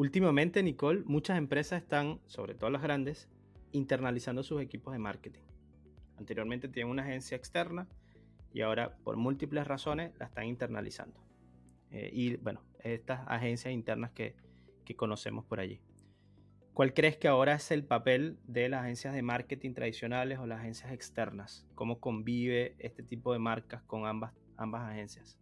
Últimamente, 0.00 0.62
Nicole, 0.62 1.02
muchas 1.04 1.36
empresas 1.36 1.82
están, 1.82 2.20
sobre 2.24 2.54
todo 2.54 2.70
las 2.70 2.80
grandes, 2.80 3.28
internalizando 3.72 4.42
sus 4.42 4.62
equipos 4.62 4.94
de 4.94 4.98
marketing. 4.98 5.42
Anteriormente 6.16 6.68
tenían 6.68 6.88
una 6.88 7.02
agencia 7.02 7.36
externa 7.36 7.86
y 8.54 8.62
ahora 8.62 8.96
por 9.04 9.18
múltiples 9.18 9.66
razones 9.66 10.12
la 10.18 10.24
están 10.24 10.46
internalizando. 10.46 11.20
Eh, 11.90 12.08
y 12.14 12.36
bueno, 12.38 12.62
estas 12.82 13.28
agencias 13.28 13.74
internas 13.74 14.10
que, 14.12 14.36
que 14.86 14.96
conocemos 14.96 15.44
por 15.44 15.60
allí. 15.60 15.82
¿Cuál 16.72 16.94
crees 16.94 17.18
que 17.18 17.28
ahora 17.28 17.56
es 17.56 17.70
el 17.70 17.84
papel 17.84 18.38
de 18.46 18.70
las 18.70 18.84
agencias 18.84 19.12
de 19.12 19.20
marketing 19.20 19.74
tradicionales 19.74 20.38
o 20.38 20.46
las 20.46 20.60
agencias 20.60 20.92
externas? 20.92 21.66
¿Cómo 21.74 22.00
convive 22.00 22.74
este 22.78 23.02
tipo 23.02 23.34
de 23.34 23.38
marcas 23.38 23.82
con 23.82 24.06
ambas, 24.06 24.32
ambas 24.56 24.90
agencias? 24.90 25.38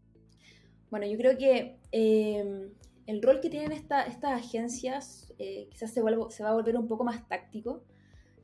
Bueno, 0.90 1.06
yo 1.06 1.16
creo 1.16 1.38
que 1.38 1.76
eh, 1.92 2.72
el 3.08 3.22
rol 3.22 3.40
que 3.40 3.50
tienen 3.50 3.72
estas 3.72 4.22
agencias 4.22 5.32
eh, 5.38 5.66
quizás 5.70 5.92
se, 5.92 6.02
se, 6.30 6.42
va 6.42 6.50
a 6.50 6.52
volver 6.52 6.76
un 6.76 6.86
poco 6.86 7.04
más 7.04 7.26
táctico. 7.26 7.82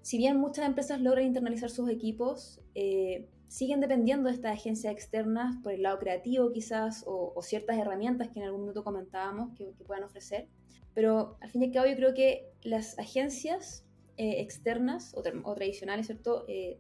Si 0.03 0.19
bien 0.19 0.39
muchas 0.39 0.67
empresas 0.67 1.01
logran 1.01 1.27
internalizar 1.27 1.71
sus 1.71 1.89
equipos, 1.91 2.61
eh, 2.75 3.29
siguen 3.47 3.81
dependiendo 3.81 4.29
de 4.29 4.35
estas 4.35 4.55
agencias 4.55 4.93
externas 4.93 5.57
por 5.63 5.73
el 5.73 5.83
lado 5.83 5.99
creativo 5.99 6.51
quizás 6.51 7.05
o, 7.07 7.41
ciertas 7.43 7.79
herramientas 7.79 8.29
que 8.31 8.41
en 8.41 8.47
algún 8.47 8.63
minuto 8.63 8.83
comentábamos 8.83 9.57
que, 9.57 9.75
que 9.75 9.85
puedan 9.85 10.05
ofrecer. 10.05 10.49
Pero 10.95 11.37
al 11.41 11.51
fin 11.51 11.63
y 11.63 11.67
al 11.67 11.73
cabo 11.73 11.87
yo 11.87 11.97
creo 11.97 12.15
que 12.15 12.51
las 12.63 12.99
agencias 12.99 13.85
eh, 14.17 14.41
externas 14.41 15.13
o, 15.15 15.23
tradicionales, 15.23 16.07
¿cierto? 16.07 16.45
Eh, 16.49 16.79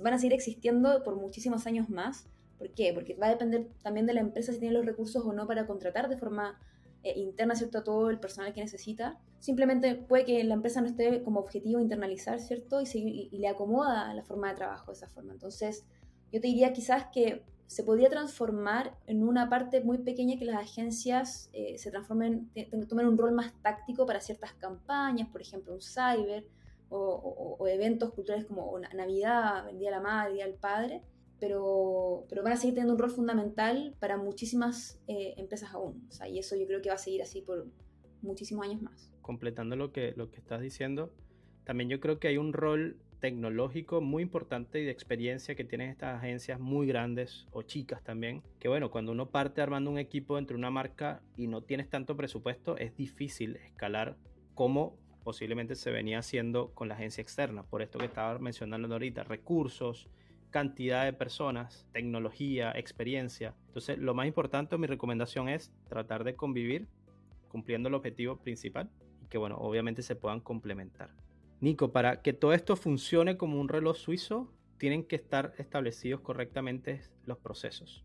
van 0.00 0.14
a 0.14 0.18
seguir 0.18 0.34
existiendo 0.34 1.02
por 1.02 1.16
muchísimos 1.16 1.66
años 1.66 1.90
más. 1.90 2.28
¿Por 2.58 2.70
qué? 2.74 2.92
Porque 2.92 3.14
va 3.14 3.26
a 3.26 3.30
depender 3.30 3.68
también 3.82 4.06
de 4.06 4.14
la 4.14 4.20
empresa 4.20 4.52
si 4.52 4.60
tiene 4.60 4.74
los 4.74 4.86
recursos 4.86 5.24
o 5.24 5.32
no 5.32 5.46
para 5.46 5.66
contratar 5.66 6.08
de 6.08 6.16
forma 6.16 6.58
eh, 7.04 7.12
interna, 7.16 7.54
¿cierto? 7.54 7.78
A 7.78 7.84
todo 7.84 8.10
el 8.10 8.18
personal 8.18 8.52
que 8.52 8.60
necesita. 8.60 9.18
Simplemente 9.38 9.94
puede 9.94 10.24
que 10.24 10.42
la 10.44 10.54
empresa 10.54 10.80
no 10.80 10.88
esté 10.88 11.22
como 11.22 11.40
objetivo 11.40 11.80
internalizar, 11.80 12.40
¿cierto? 12.40 12.80
Y, 12.80 13.30
le 13.30 13.48
acomoda 13.48 14.12
la 14.14 14.24
forma 14.24 14.48
de 14.48 14.56
trabajo 14.56 14.90
de 14.90 14.96
esa 14.96 15.08
forma. 15.08 15.32
Entonces, 15.32 15.84
yo 16.32 16.40
te 16.40 16.48
diría 16.48 16.72
quizás 16.72 17.06
que 17.12 17.44
se 17.66 17.84
podría 17.84 18.08
transformar 18.08 18.96
en 19.06 19.22
una 19.22 19.48
parte 19.48 19.82
muy 19.82 19.98
pequeña 19.98 20.38
que 20.38 20.44
las 20.44 20.60
agencias 20.60 21.50
eh, 21.52 21.78
se 21.78 21.90
transformen, 21.90 22.50
tomen 22.88 23.06
un 23.06 23.18
rol 23.18 23.32
más 23.32 23.52
táctico 23.62 24.06
para 24.06 24.20
ciertas 24.20 24.54
campañas, 24.54 25.28
por 25.28 25.42
ejemplo, 25.42 25.74
un 25.74 25.82
cyber 25.82 26.46
o, 26.90 27.66
eventos 27.68 28.12
culturales 28.14 28.46
como 28.46 28.78
Navidad, 28.78 29.68
el 29.68 29.78
Día 29.78 29.90
de 29.90 29.96
la 29.96 30.02
Madre, 30.02 30.30
el 30.30 30.34
Día 30.36 30.46
del 30.46 30.54
Padre, 30.54 31.02
pero, 31.40 32.26
pero 32.28 32.42
van 32.42 32.52
a 32.52 32.56
seguir 32.56 32.74
teniendo 32.74 32.94
un 32.94 32.98
rol 32.98 33.10
fundamental 33.10 33.94
para 34.00 34.16
muchísimas 34.16 35.00
eh, 35.06 35.34
empresas 35.36 35.72
aún. 35.72 36.08
Y 36.30 36.38
eso 36.38 36.56
yo 36.56 36.66
creo 36.66 36.82
que 36.82 36.88
va 36.88 36.96
a 36.96 36.98
seguir 36.98 37.22
así 37.22 37.42
por 37.42 37.66
muchísimos 38.22 38.66
años 38.66 38.82
más. 38.82 39.12
Completando 39.22 39.76
lo 39.76 39.92
que, 39.92 40.14
lo 40.16 40.30
que 40.30 40.38
estás 40.38 40.60
diciendo, 40.60 41.12
también 41.64 41.90
yo 41.90 42.00
creo 42.00 42.18
que 42.18 42.28
hay 42.28 42.38
un 42.38 42.52
rol 42.52 42.98
tecnológico 43.20 44.00
muy 44.00 44.22
importante 44.22 44.80
y 44.80 44.84
de 44.84 44.90
experiencia 44.90 45.54
que 45.54 45.64
tienen 45.64 45.90
estas 45.90 46.18
agencias 46.18 46.60
muy 46.60 46.86
grandes 46.86 47.46
o 47.50 47.62
chicas 47.62 48.02
también. 48.02 48.42
Que 48.58 48.68
bueno, 48.68 48.90
cuando 48.90 49.12
uno 49.12 49.30
parte 49.30 49.60
armando 49.60 49.90
un 49.90 49.98
equipo 49.98 50.38
entre 50.38 50.56
una 50.56 50.70
marca 50.70 51.20
y 51.36 51.46
no 51.46 51.62
tienes 51.62 51.88
tanto 51.88 52.16
presupuesto, 52.16 52.76
es 52.76 52.96
difícil 52.96 53.56
escalar 53.56 54.16
como 54.54 54.96
posiblemente 55.24 55.74
se 55.74 55.90
venía 55.90 56.20
haciendo 56.20 56.72
con 56.74 56.88
la 56.88 56.94
agencia 56.94 57.20
externa. 57.20 57.62
Por 57.62 57.82
esto 57.82 57.98
que 57.98 58.06
estaba 58.06 58.38
mencionando 58.38 58.92
ahorita, 58.92 59.24
recursos, 59.24 60.08
cantidad 60.50 61.04
de 61.04 61.12
personas, 61.12 61.86
tecnología, 61.92 62.72
experiencia. 62.72 63.54
Entonces, 63.66 63.98
lo 63.98 64.14
más 64.14 64.26
importante, 64.26 64.78
mi 64.78 64.86
recomendación 64.86 65.48
es 65.48 65.72
tratar 65.88 66.24
de 66.24 66.36
convivir 66.36 66.88
cumpliendo 67.48 67.88
el 67.88 67.94
objetivo 67.94 68.36
principal 68.36 68.90
y 69.22 69.26
que, 69.26 69.38
bueno, 69.38 69.56
obviamente 69.58 70.02
se 70.02 70.16
puedan 70.16 70.40
complementar. 70.40 71.10
Nico, 71.60 71.92
para 71.92 72.22
que 72.22 72.32
todo 72.32 72.52
esto 72.52 72.76
funcione 72.76 73.36
como 73.36 73.60
un 73.60 73.68
reloj 73.68 73.96
suizo, 73.96 74.52
tienen 74.78 75.04
que 75.04 75.16
estar 75.16 75.54
establecidos 75.58 76.20
correctamente 76.20 77.00
los 77.24 77.38
procesos 77.38 78.04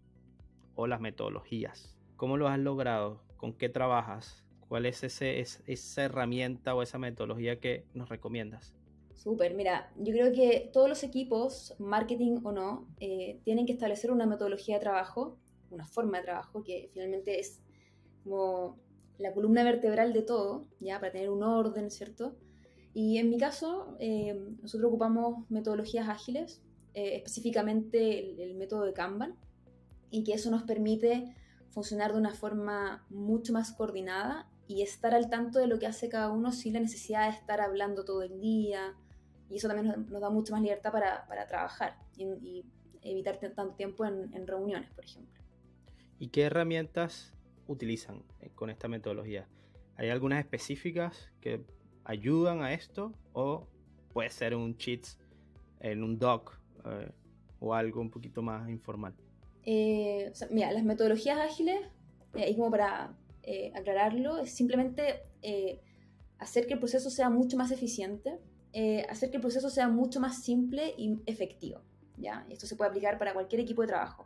o 0.76 0.88
las 0.88 1.02
metodologías. 1.02 1.98
¿Cómo 2.16 2.38
lo 2.38 2.48
has 2.48 2.58
logrado? 2.58 3.24
¿Con 3.38 3.54
qué 3.54 3.70
trabajas? 3.70 4.44
¿Cuál 4.68 4.86
es 4.88 5.04
esa 5.04 6.04
herramienta 6.04 6.74
o 6.74 6.82
esa 6.82 6.98
metodología 6.98 7.60
que 7.60 7.86
nos 7.94 8.10
recomiendas? 8.10 8.74
Súper, 9.16 9.54
mira, 9.54 9.92
yo 9.98 10.12
creo 10.12 10.34
que 10.34 10.70
todos 10.74 10.90
los 10.90 11.04
equipos, 11.04 11.76
marketing 11.80 12.40
o 12.44 12.52
no, 12.52 12.88
eh, 13.00 13.40
tienen 13.44 13.66
que 13.66 13.74
establecer 13.74 14.12
una 14.12 14.26
metodología 14.26 14.76
de 14.76 14.82
trabajo, 14.82 15.38
una 15.72 15.86
forma 15.88 16.18
de 16.18 16.26
trabajo 16.26 16.64
que 16.64 16.90
finalmente 16.94 17.40
es 17.40 17.62
como 18.24 18.78
la 19.18 19.34
columna 19.34 19.64
vertebral 19.64 20.14
de 20.14 20.22
todo, 20.22 20.68
ya 20.80 21.00
para 21.00 21.12
tener 21.12 21.30
un 21.30 21.44
orden, 21.44 21.90
¿cierto? 21.92 22.36
Y 22.94 23.18
en 23.18 23.30
mi 23.30 23.38
caso, 23.38 23.96
eh, 24.00 24.34
nosotros 24.62 24.90
ocupamos 24.90 25.50
metodologías 25.50 26.10
ágiles, 26.10 26.62
eh, 26.94 27.16
específicamente 27.16 28.44
el, 28.44 28.56
método 28.56 28.84
de 28.84 28.94
Kanban, 28.94 29.36
y 30.12 30.24
que 30.24 30.34
eso 30.34 30.52
nos 30.52 30.64
permite 30.64 31.36
funcionar 31.70 32.14
de 32.14 32.20
una 32.20 32.36
forma 32.36 33.06
mucho 33.10 33.52
más 33.52 33.72
coordinada 33.72 34.48
y 34.68 34.84
estar 34.84 35.16
al 35.16 35.30
tanto 35.30 35.58
de 35.58 35.68
lo 35.68 35.80
que 35.80 35.88
hace 35.88 36.08
cada 36.08 36.30
uno 36.30 36.52
sin 36.52 36.74
la 36.74 36.80
necesidad 36.80 37.30
de 37.32 37.36
estar 37.36 37.62
hablando 37.62 38.06
todo 38.06 38.22
el 38.22 38.40
día. 38.40 38.96
Y 39.54 39.58
eso 39.58 39.68
también 39.68 40.08
nos, 40.10 40.22
da 40.22 40.30
mucho 40.30 40.52
más 40.54 40.62
libertad 40.62 40.92
para, 40.92 41.26
para 41.28 41.48
trabajar 41.48 41.96
y, 42.18 42.66
evitar 43.02 43.38
tanto 43.38 43.76
tiempo 43.76 44.06
en, 44.06 44.34
en 44.34 44.48
reuniones, 44.48 44.90
por 44.92 45.04
ejemplo. 45.04 45.44
¿Y 46.20 46.30
qué 46.30 46.44
herramientas 46.44 47.34
utilizan 47.68 48.24
eh, 48.40 48.50
con 48.56 48.70
esta 48.70 48.88
metodología? 48.88 49.46
¿Hay 49.98 50.10
algunas 50.10 50.40
específicas 50.40 51.30
que 51.42 51.66
ayudan 52.06 52.64
a 52.64 52.74
esto 52.74 53.14
o 53.34 53.68
puede 54.14 54.30
ser 54.30 54.56
un 54.56 54.78
cheat 54.78 55.06
en 55.80 56.04
un 56.04 56.18
doc 56.18 56.58
eh, 56.86 57.12
o 57.60 57.74
algo 57.74 58.02
un 58.02 58.10
poquito 58.10 58.42
más 58.42 58.70
informal? 58.70 59.14
Eh, 59.66 60.32
mira, 60.50 60.72
las 60.72 60.84
metodologías 60.84 61.38
ágiles, 61.38 61.80
eh, 62.36 62.50
y 62.50 62.56
como 62.56 62.72
para 62.72 63.16
aclararlo, 63.76 64.40
es 64.40 64.52
simplemente 64.52 65.24
hacer 66.40 66.66
que 66.66 66.74
el 66.74 66.80
proceso 66.80 67.10
sea 67.10 67.30
mucho 67.30 67.58
más 67.58 67.72
eficiente, 67.72 68.40
hacer 69.10 69.30
que 69.30 69.38
el 69.38 69.42
proceso 69.42 69.70
sea 69.70 69.88
mucho 69.88 70.20
más 70.20 70.44
simple 70.44 70.94
y 70.98 71.20
efectivo. 71.26 71.82
¿ya? 72.18 72.46
Esto 72.50 72.66
se 72.66 72.76
puede 72.76 72.90
aplicar 72.90 73.18
para 73.18 73.34
cualquier 73.34 73.62
equipo 73.62 73.82
de 73.82 73.90
trabajo. 73.90 74.26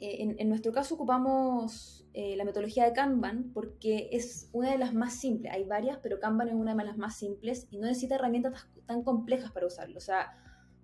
Eh, 0.00 0.36
en, 0.38 0.48
nuestro 0.48 0.70
caso 0.72 0.94
ocupamos 0.94 2.06
eh, 2.14 2.36
la 2.36 2.44
metodología 2.44 2.84
de 2.84 2.92
Kanban 2.92 3.50
porque 3.52 4.08
es 4.12 4.48
una 4.52 4.70
de 4.70 4.78
las 4.78 4.94
más 4.94 5.14
simples. 5.14 5.52
Hay 5.52 5.64
varias, 5.64 5.98
pero 6.00 6.20
Kanban 6.20 6.48
es 6.48 6.54
una 6.54 6.74
de 6.74 6.84
las 6.84 6.96
más 6.96 7.16
simples 7.16 7.66
y 7.70 7.78
no 7.78 7.86
necesita 7.86 8.14
herramientas 8.14 8.68
tan 8.86 9.02
complejas 9.02 9.50
para 9.50 9.66
usarlo. 9.66 9.98
O 9.98 10.00
sea, 10.00 10.36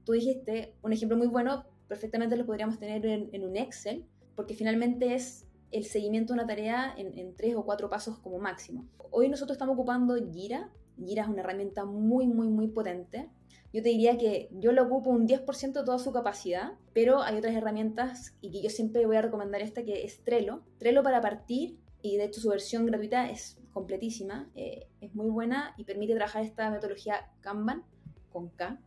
tú 0.04 0.12
dijiste 0.12 0.75
un 0.83 0.92
ejemplo 0.92 1.16
muy 1.16 1.28
bueno, 1.28 1.64
perfectamente 1.87 2.37
lo 2.37 2.44
podríamos 2.44 2.78
tener 2.78 3.06
en, 3.06 3.44
un 3.44 3.56
Excel, 3.56 4.04
porque 4.35 4.54
finalmente 4.54 5.14
es 5.14 5.47
el 5.71 5.85
seguimiento 5.85 6.33
de 6.33 6.40
una 6.40 6.47
tarea 6.47 6.92
en, 6.97 7.16
en, 7.16 7.37
tres 7.37 7.54
o 7.54 7.64
cuatro 7.64 7.88
pasos 7.88 8.18
como 8.18 8.38
máximo. 8.38 8.85
Hoy 9.12 9.28
nosotros 9.28 9.54
estamos 9.54 9.75
ocupando 9.75 10.16
Jira. 10.33 10.73
Jira 10.99 11.25
es 11.25 11.29
una 11.29 11.41
herramienta 11.41 11.85
muy, 11.85 12.27
muy, 12.27 12.49
muy 12.49 12.69
potente 12.69 13.31
yo 13.75 13.83
te 13.83 13.89
diría 13.89 14.17
que 14.17 14.49
yo 14.53 14.71
lo 14.71 14.85
ocupo 14.85 15.11
un 15.11 15.27
10% 15.27 15.73
de 15.73 15.85
toda 15.85 15.99
su 15.99 16.13
capacidad, 16.13 16.75
pero 16.93 17.23
hay 17.23 17.37
otras 17.37 17.57
herramientas 17.57 18.33
y 18.41 18.53
que 18.53 18.63
yo 18.63 18.71
siempre 18.71 19.05
voy 19.05 19.17
a 19.17 19.23
recomendar 19.23 19.63
esta 19.63 19.83
que 19.83 20.05
es 20.05 20.23
Trello. 20.23 20.63
Trello 20.79 21.03
para 21.03 21.21
partir, 21.21 21.77
y 22.01 22.17
de 22.17 22.27
hecho 22.27 22.41
su 22.41 22.51
versión 22.51 22.87
gratuita 22.87 23.29
es 23.29 23.59
completísima, 23.73 24.49
eh, 24.55 24.87
es 25.01 25.13
muy 25.17 25.29
buena 25.29 25.75
y 25.77 25.83
permite 25.83 26.15
trabajar 26.15 26.45
esta 26.45 26.71
metodología 26.71 27.33
Kanban 27.41 27.83
con 28.31 28.51
K, 28.51 28.79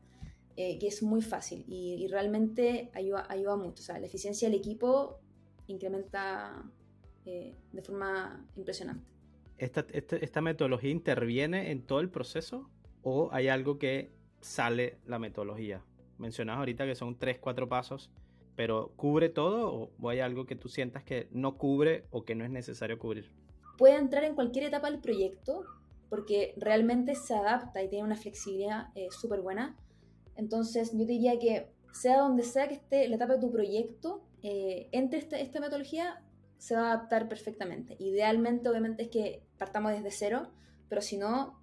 eh, 0.55 0.79
que 0.79 0.87
es 0.87 1.03
muy 1.03 1.21
fácil 1.21 1.65
y, 1.67 2.07
realmente 2.07 2.89
ayuda, 2.93 3.25
ayuda 3.27 3.57
mucho. 3.57 3.83
O 3.83 3.85
sea, 3.85 3.99
la 3.99 4.05
eficiencia 4.05 4.47
del 4.49 4.57
equipo 4.57 5.19
incrementa 5.67 6.63
eh, 7.25 7.57
de 7.73 7.81
forma 7.81 8.47
impresionante. 8.55 9.16
¿Esta, 9.57 9.85
esta, 9.91 10.17
¿Esta 10.17 10.41
metodología 10.41 10.91
interviene 10.91 11.71
en 11.71 11.81
todo 11.81 11.99
el 11.99 12.09
proceso 12.09 12.69
o 13.03 13.29
hay 13.31 13.47
algo 13.47 13.79
que 13.79 14.11
sale 14.41 14.97
la 15.05 15.19
metodología. 15.19 15.81
Mencionas 16.17 16.57
ahorita 16.57 16.85
que 16.85 16.95
son 16.95 17.17
tres, 17.17 17.37
cuatro 17.39 17.67
pasos, 17.67 18.09
pero 18.55 18.91
¿cubre 18.95 19.29
todo 19.29 19.91
o 19.99 20.09
hay 20.09 20.19
algo 20.19 20.45
que 20.45 20.55
tú 20.55 20.69
sientas 20.69 21.03
que 21.03 21.27
no 21.31 21.57
cubre 21.57 22.05
o 22.11 22.25
que 22.25 22.35
no 22.35 22.43
es 22.43 22.49
necesario 22.49 22.97
cubrir? 22.97 23.31
Puede 23.77 23.95
entrar 23.95 24.23
en 24.23 24.35
cualquier 24.35 24.65
etapa 24.65 24.89
del 24.89 24.99
proyecto 24.99 25.65
porque 26.09 26.53
realmente 26.57 27.15
se 27.15 27.35
adapta 27.35 27.83
y 27.83 27.89
tiene 27.89 28.05
una 28.05 28.15
flexibilidad 28.15 28.87
eh, 28.95 29.09
súper 29.11 29.41
buena. 29.41 29.75
Entonces 30.35 30.91
yo 30.93 31.05
diría 31.05 31.37
que 31.37 31.67
sea 31.91 32.19
donde 32.19 32.43
sea 32.43 32.67
que 32.67 32.75
esté 32.75 33.07
la 33.07 33.17
etapa 33.17 33.33
de 33.33 33.41
tu 33.41 33.51
proyecto, 33.51 34.23
eh, 34.43 34.87
entre 34.91 35.19
esta, 35.19 35.37
esta 35.39 35.59
metodología 35.59 36.21
se 36.57 36.75
va 36.75 36.81
a 36.81 36.93
adaptar 36.93 37.29
perfectamente. 37.29 37.95
Idealmente, 37.99 38.69
obviamente, 38.69 39.03
es 39.03 39.09
que 39.09 39.43
partamos 39.57 39.91
desde 39.91 40.11
cero, 40.11 40.49
pero 40.89 41.01
si 41.01 41.17
no, 41.17 41.59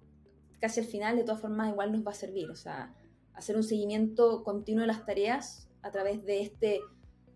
casi 0.59 0.79
al 0.79 0.85
final, 0.85 1.17
de 1.17 1.23
todas 1.23 1.41
formas, 1.41 1.69
igual 1.69 1.91
nos 1.91 2.05
va 2.05 2.11
a 2.11 2.15
servir. 2.15 2.49
O 2.49 2.55
sea, 2.55 2.93
hacer 3.33 3.55
un 3.55 3.63
seguimiento 3.63 4.43
continuo 4.43 4.81
de 4.81 4.87
las 4.87 5.05
tareas 5.05 5.69
a 5.81 5.91
través 5.91 6.25
de 6.25 6.41
este 6.41 6.81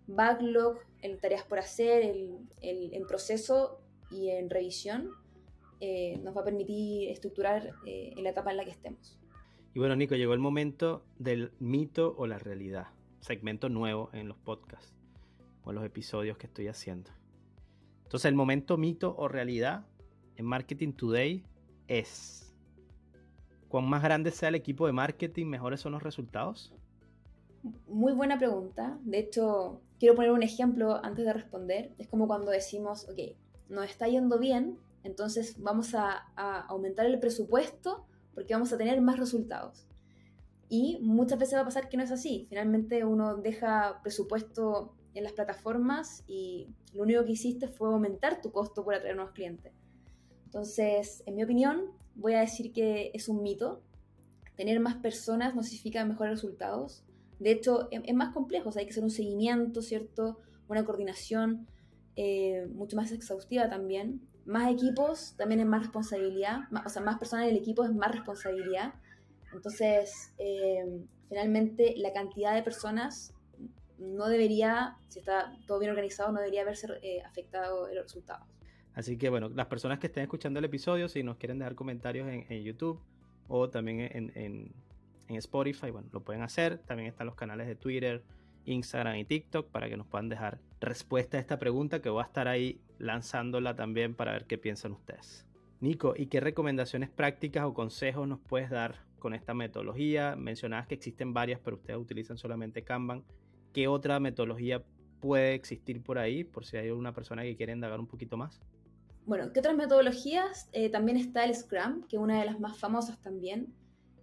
backlog, 0.08 0.78
en 1.01 1.20
tareas 1.20 1.44
por 1.44 1.60
hacer, 1.60 2.04
el, 2.04 2.39
en 2.62 3.08
proceso 3.08 3.80
y 4.10 4.30
en 4.30 4.50
revisión, 4.50 5.12
eh, 5.82 6.20
nos 6.24 6.36
va 6.36 6.42
a 6.42 6.44
permitir 6.44 7.10
estructurar 7.10 7.74
eh, 7.86 8.13
en 8.18 8.24
la 8.24 8.32
etapa 8.32 8.51
en 8.51 8.58
la 8.58 8.66
que 8.66 8.72
estemos. 8.72 9.18
Y 9.74 9.80
bueno, 9.80 9.96
Nico, 9.96 10.16
llegó 10.16 10.34
el 10.34 10.39
momento 10.39 11.04
del 11.20 11.51
mito 11.60 12.16
o 12.18 12.25
la 12.25 12.39
realidad, 12.39 12.88
segmento 13.22 13.70
nuevo 13.70 14.10
en 14.13 14.28
los 14.28 14.38
podcasts 14.38 14.94
o 15.63 15.70
en 15.70 15.75
los 15.75 15.86
episodios 15.86 16.38
que 16.38 16.48
estoy 16.48 16.68
haciendo. 16.68 17.12
Entonces, 18.10 18.30
el 18.30 18.36
momento 18.36 18.75
mito 18.75 19.13
o 19.20 19.28
realidad 19.28 19.86
en 20.36 20.44
Marketing 20.44 20.94
Today 20.94 21.44
es, 21.88 22.56
cuán 23.68 23.88
más 23.88 24.01
grande 24.01 24.32
sea 24.32 24.50
el 24.50 24.56
equipo 24.56 24.88
de 24.88 24.94
marketing, 24.94 25.46
mejores 25.46 25.82
son 25.82 25.92
los 25.92 26.01
resultados. 26.01 26.74
Muy 27.88 28.13
buena 28.13 28.39
pregunta. 28.39 28.98
De 29.04 29.20
hecho, 29.20 29.84
quiero 30.00 30.16
poner 30.16 30.32
un 30.32 30.42
ejemplo 30.42 31.00
antes 31.06 31.24
de 31.24 31.34
responder. 31.34 31.94
Es 32.00 32.08
como 32.08 32.25
cuando 32.25 32.50
decimos, 32.50 33.08
ok, 33.10 33.38
nos 33.70 33.86
está 33.86 34.08
yendo 34.08 34.39
bien, 34.39 34.80
entonces 35.04 35.62
vamos 35.62 35.94
a, 35.94 36.25
aumentar 36.68 37.06
el 37.06 37.20
presupuesto 37.20 38.08
porque 38.34 38.56
vamos 38.56 38.74
a 38.74 38.78
tener 38.80 39.00
más 39.01 39.20
resultados. 39.20 39.86
Y 40.68 40.98
muchas 41.04 41.38
veces 41.38 41.58
va 41.58 41.62
a 41.62 41.66
pasar 41.66 41.89
que 41.89 41.98
no 41.98 42.01
es 42.01 42.12
así. 42.12 42.48
Finalmente 42.50 43.06
uno 43.06 43.38
deja 43.38 44.00
presupuesto 44.01 44.96
en 45.13 45.24
las 45.24 45.34
plataformas 45.34 46.24
y 46.28 46.68
lo 46.94 47.04
único 47.04 47.25
que 47.25 47.34
hiciste 47.34 47.68
fue 47.68 47.89
aumentar 47.89 48.42
tu 48.42 48.51
costo 48.51 48.84
por 48.84 48.94
atraer 48.94 49.16
nuevos 49.16 49.34
clientes. 49.34 49.74
Entonces, 50.46 51.24
en 51.25 51.36
mi 51.36 51.44
opinión, 51.44 51.92
voy 52.16 52.34
a 52.34 52.39
decir 52.39 52.72
que 52.74 53.12
es 53.13 53.30
un 53.30 53.44
mito. 53.44 53.82
Tener 54.56 54.80
más 54.80 54.96
personas 54.96 55.56
no 55.56 55.63
significa 55.63 56.04
mejores 56.06 56.34
resultados. 56.34 57.04
De 57.39 57.51
hecho, 57.51 57.88
es, 57.92 58.13
más 58.13 58.34
complejo, 58.34 58.72
hay 58.75 58.86
que 58.86 58.92
hacer 58.92 59.04
un 59.04 59.12
seguimiento, 59.12 59.82
¿cierto? 59.82 60.39
Una 60.68 60.84
coordinación 60.86 61.68
eh, 62.16 62.68
mucho 62.74 62.96
más 62.98 63.12
exhaustiva 63.12 63.70
también. 63.70 64.22
Más 64.46 64.72
equipos 64.72 65.36
también 65.38 65.62
es 65.62 65.68
más 65.68 65.84
responsabilidad, 65.84 66.62
o 66.86 66.89
sea, 66.89 67.01
más 67.01 67.20
personas 67.20 67.46
en 67.46 67.51
el 67.51 67.58
equipo 67.58 67.86
es 67.86 67.94
más 67.94 68.12
responsabilidad. 68.12 68.96
Entonces, 69.54 70.34
eh, 70.38 71.06
finalmente, 71.30 71.94
la 71.98 72.12
cantidad 72.12 72.56
de 72.56 72.63
personas 72.63 73.34
no 74.00 74.27
debería, 74.27 74.98
si 75.08 75.20
está 75.20 75.56
todo 75.68 75.79
bien 75.79 75.91
organizado, 75.91 76.32
no 76.32 76.39
debería 76.39 76.62
haberse 76.62 76.88
eh, 77.01 77.22
afectado 77.22 77.88
los 77.94 78.03
resultados. 78.03 78.48
Así 78.94 79.18
que 79.18 79.29
bueno, 79.29 79.50
las 79.50 79.68
personas 79.68 80.00
que 80.00 80.08
estén 80.08 80.24
escuchando 80.24 80.60
el 80.60 80.65
episodio, 80.65 81.08
si 81.08 81.24
nos 81.24 81.38
quieren 81.38 81.60
dejar 81.60 81.75
comentarios 81.75 82.27
en, 82.27 82.63
YouTube 82.63 83.00
o 83.48 83.70
también 83.70 84.01
en, 84.01 84.74
en 85.29 85.36
Spotify, 85.36 85.91
bueno, 85.91 86.10
lo 86.12 86.22
pueden 86.22 86.41
hacer. 86.41 86.79
También 86.79 87.08
están 87.08 87.27
los 87.27 87.36
canales 87.36 87.68
de 87.68 87.75
Twitter, 87.75 88.24
Instagram 88.65 89.18
y 89.18 89.25
TikTok 89.25 89.70
para 89.70 89.88
que 89.89 89.96
nos 89.96 90.08
puedan 90.08 90.27
dejar 90.27 90.60
respuesta 90.82 91.38
a 91.38 91.39
esta 91.39 91.60
pregunta 91.60 92.01
que 92.01 92.10
voy 92.10 92.22
a 92.24 92.25
estar 92.25 92.48
ahí 92.48 92.82
lanzándola 92.98 93.75
también 93.75 94.15
para 94.15 94.34
ver 94.34 94.46
qué 94.46 94.58
piensan 94.58 94.91
ustedes. 94.91 95.46
Nico, 95.79 96.13
¿y 96.18 96.25
qué 96.25 96.39
recomendaciones 96.39 97.10
prácticas 97.10 97.63
o 97.63 97.74
consejos 97.74 98.27
nos 98.27 98.39
puedes 98.39 98.70
dar 98.70 99.06
con 99.20 99.34
esta 99.34 99.53
metodología? 99.53 100.36
Mencionabas 100.36 100.88
que 100.88 100.96
existen 100.96 101.34
varias, 101.34 101.60
pero 101.63 101.77
ustedes 101.77 102.00
utilizan 102.00 102.38
solamente 102.38 102.84
Kanban. 102.84 103.24
¿Qué 103.74 103.88
otra 103.88 104.20
metodología 104.20 104.84
puede 105.20 105.54
existir 105.54 106.02
por 106.02 106.18
ahí, 106.18 106.44
por 106.44 106.66
si 106.66 106.78
hay 106.78 106.90
una 106.92 107.14
persona 107.14 107.44
que 107.44 107.56
quiere 107.56 107.74
indagar 107.74 108.00
un 108.00 108.08
poquito 108.08 108.38
más? 108.38 108.62
Bueno, 109.26 109.52
¿qué 109.54 109.60
otras 109.60 109.76
metodologías? 109.76 110.70
Eh, 110.72 110.90
también 110.90 111.18
está 111.18 111.46
el 111.46 111.54
Scrum, 111.54 112.08
que 112.08 112.16
es 112.16 112.22
una 112.22 112.40
de 112.40 112.46
las 112.46 112.60
más 112.60 112.78
famosas 112.78 113.22
también. 113.22 113.74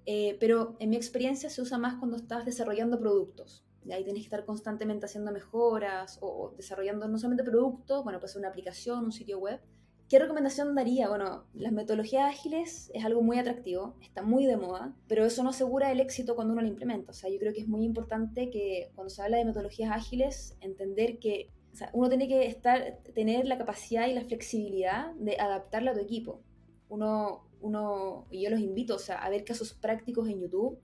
Eh, 0.04 0.36
pero 0.38 0.76
en 0.78 0.90
mi 0.90 0.96
experiencia 0.96 1.50
se 1.50 1.60
usa 1.60 1.78
más 1.78 1.96
cuando 1.96 2.16
estás 2.16 2.44
desarrollando 2.44 2.98
productos. 2.98 3.64
Y 3.84 3.92
ahí 3.92 4.02
tienes 4.02 4.22
que 4.22 4.26
estar 4.26 4.44
constantemente 4.44 5.06
haciendo 5.06 5.32
mejoras 5.32 6.18
o, 6.20 6.54
desarrollando 6.56 7.06
no 7.06 7.18
solamente 7.18 7.44
productos, 7.44 8.02
bueno, 8.02 8.18
pues 8.18 8.34
una 8.34 8.48
aplicación, 8.48 9.04
un 9.04 9.12
sitio 9.12 9.38
web. 9.38 9.60
¿Qué 10.08 10.20
recomendación 10.20 10.76
daría? 10.76 11.08
Bueno, 11.08 11.46
las 11.52 11.72
metodologías 11.72 12.30
ágiles 12.30 12.92
es 12.94 13.04
algo 13.04 13.22
muy 13.22 13.38
atractivo, 13.38 13.96
está 14.00 14.22
muy 14.22 14.46
de 14.46 14.56
moda, 14.56 14.94
pero 15.08 15.24
eso 15.24 15.42
no 15.42 15.50
asegura 15.50 15.90
el 15.90 15.98
éxito 15.98 16.36
cuando 16.36 16.52
uno 16.52 16.62
lo 16.62 16.68
implementa. 16.68 17.10
O 17.10 17.14
sea, 17.14 17.28
yo 17.28 17.40
creo 17.40 17.52
que 17.52 17.62
es 17.62 17.66
muy 17.66 17.84
importante 17.84 18.48
que 18.48 18.92
cuando 18.94 19.10
se 19.10 19.20
habla 19.22 19.38
de 19.38 19.44
metodologías 19.44 19.90
ágiles, 19.90 20.56
entender 20.60 21.18
que 21.18 21.50
uno 21.92 22.08
tiene 22.08 22.28
que 22.28 22.46
estar, 22.46 23.00
tener 23.14 23.46
la 23.46 23.58
capacidad 23.58 24.06
y 24.06 24.12
la 24.12 24.24
flexibilidad 24.24 25.12
de 25.14 25.40
adaptarla 25.40 25.90
a 25.90 25.94
tu 25.94 26.00
equipo. 26.00 26.40
Uno, 26.88 27.44
uno, 27.60 28.26
y 28.30 28.42
yo 28.42 28.50
los 28.50 28.60
invito 28.60 28.96
a 29.08 29.28
ver 29.28 29.44
casos 29.44 29.74
prácticos 29.74 30.28
en 30.28 30.40
YouTube, 30.40 30.78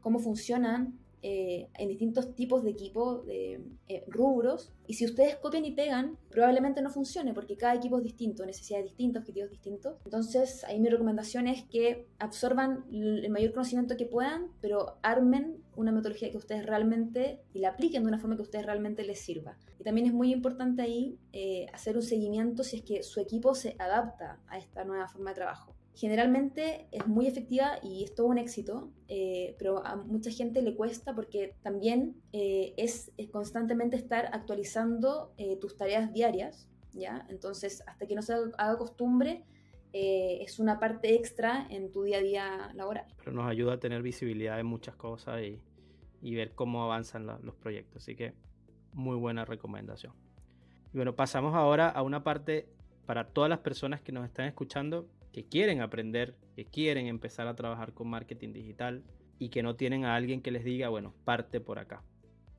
cómo 0.00 0.18
funcionan 0.18 0.98
eh, 1.26 1.68
en 1.78 1.88
distintos 1.88 2.34
tipos 2.34 2.62
de 2.62 2.70
equipos, 2.72 3.24
de 3.24 3.58
eh, 3.88 4.04
rubros, 4.08 4.74
y 4.86 4.92
si 4.92 5.06
ustedes 5.06 5.36
copian 5.36 5.64
y 5.64 5.72
pegan, 5.72 6.18
probablemente 6.28 6.82
no 6.82 6.90
funcione, 6.90 7.32
porque 7.32 7.56
cada 7.56 7.74
equipo 7.74 7.96
es 7.96 8.04
distinto, 8.04 8.44
necesidades 8.44 8.84
distintas, 8.84 9.22
objetivos 9.22 9.50
distintos. 9.50 9.96
Entonces, 10.04 10.64
ahí 10.64 10.78
mi 10.78 10.90
recomendación 10.90 11.48
es 11.48 11.62
que 11.64 12.06
absorban 12.18 12.84
el 12.92 13.30
mayor 13.30 13.54
conocimiento 13.54 13.96
que 13.96 14.04
puedan, 14.04 14.48
pero 14.60 14.98
armen 15.00 15.56
una 15.76 15.92
metodología 15.92 16.30
que 16.30 16.36
ustedes 16.36 16.66
realmente, 16.66 17.40
y 17.54 17.60
la 17.60 17.70
apliquen 17.70 18.02
de 18.02 18.08
una 18.08 18.18
forma 18.18 18.36
que 18.36 18.42
a 18.42 18.44
ustedes 18.44 18.66
realmente 18.66 19.02
les 19.02 19.18
sirva. 19.18 19.56
Y 19.80 19.82
también 19.82 20.06
es 20.06 20.12
muy 20.12 20.30
importante 20.30 20.82
ahí 20.82 21.18
eh, 21.32 21.64
hacer 21.72 21.96
un 21.96 22.02
seguimiento 22.02 22.64
si 22.64 22.76
es 22.76 22.82
que 22.82 23.02
su 23.02 23.18
equipo 23.20 23.54
se 23.54 23.76
adapta 23.78 24.40
a 24.46 24.58
esta 24.58 24.84
nueva 24.84 25.08
forma 25.08 25.30
de 25.30 25.36
trabajo 25.36 25.74
generalmente 25.94 26.88
es 26.90 27.06
muy 27.06 27.26
efectiva 27.26 27.78
y 27.82 28.04
es 28.04 28.14
todo 28.14 28.26
un 28.26 28.38
éxito, 28.38 28.90
eh, 29.08 29.54
pero 29.58 29.84
a 29.86 29.96
mucha 29.96 30.30
gente 30.30 30.60
le 30.60 30.74
cuesta 30.74 31.14
porque 31.14 31.54
también 31.62 32.16
eh, 32.32 32.74
es, 32.76 33.12
constantemente 33.30 33.96
estar 33.96 34.28
actualizando 34.32 35.32
eh, 35.38 35.56
tus 35.56 35.76
tareas 35.76 36.12
diarias, 36.12 36.68
¿ya? 36.92 37.26
Entonces, 37.28 37.82
hasta 37.86 38.06
que 38.06 38.14
no 38.14 38.22
se 38.22 38.34
haga 38.34 38.76
costumbre, 38.76 39.44
es 39.96 40.58
una 40.58 40.80
parte 40.80 41.14
extra 41.14 41.68
en 41.70 41.92
tu 41.92 42.02
día 42.02 42.18
a 42.18 42.20
día 42.20 42.72
laboral. 42.74 43.06
Pero 43.18 43.30
nos 43.30 43.48
ayuda 43.48 43.74
a 43.74 43.78
tener 43.78 44.02
visibilidad 44.02 44.58
en 44.58 44.66
muchas 44.66 44.96
cosas 44.96 45.40
y, 45.40 45.60
y 46.20 46.34
ver 46.34 46.50
cómo 46.56 46.82
avanzan 46.82 47.24
los 47.26 47.54
proyectos, 47.54 48.02
así 48.02 48.16
que 48.16 48.34
muy 48.92 49.16
buena 49.16 49.44
recomendación. 49.44 50.12
Y 50.92 50.96
bueno, 50.96 51.14
pasamos 51.14 51.54
ahora 51.54 51.88
a 51.88 52.02
una 52.02 52.24
parte 52.24 52.66
para 53.06 53.28
todas 53.28 53.48
las 53.48 53.60
personas 53.60 54.00
que 54.00 54.10
nos 54.10 54.24
están 54.24 54.46
escuchando 54.46 55.06
que 55.34 55.44
quieren 55.44 55.80
aprender, 55.80 56.36
que 56.54 56.64
quieren 56.64 57.08
empezar 57.08 57.48
a 57.48 57.56
trabajar 57.56 57.92
con 57.92 58.08
marketing 58.08 58.52
digital 58.52 59.02
y 59.40 59.48
que 59.48 59.64
no 59.64 59.74
tienen 59.74 60.04
a 60.04 60.14
alguien 60.14 60.40
que 60.40 60.52
les 60.52 60.62
diga, 60.62 60.90
bueno, 60.90 61.12
parte 61.24 61.60
por 61.60 61.80
acá. 61.80 62.04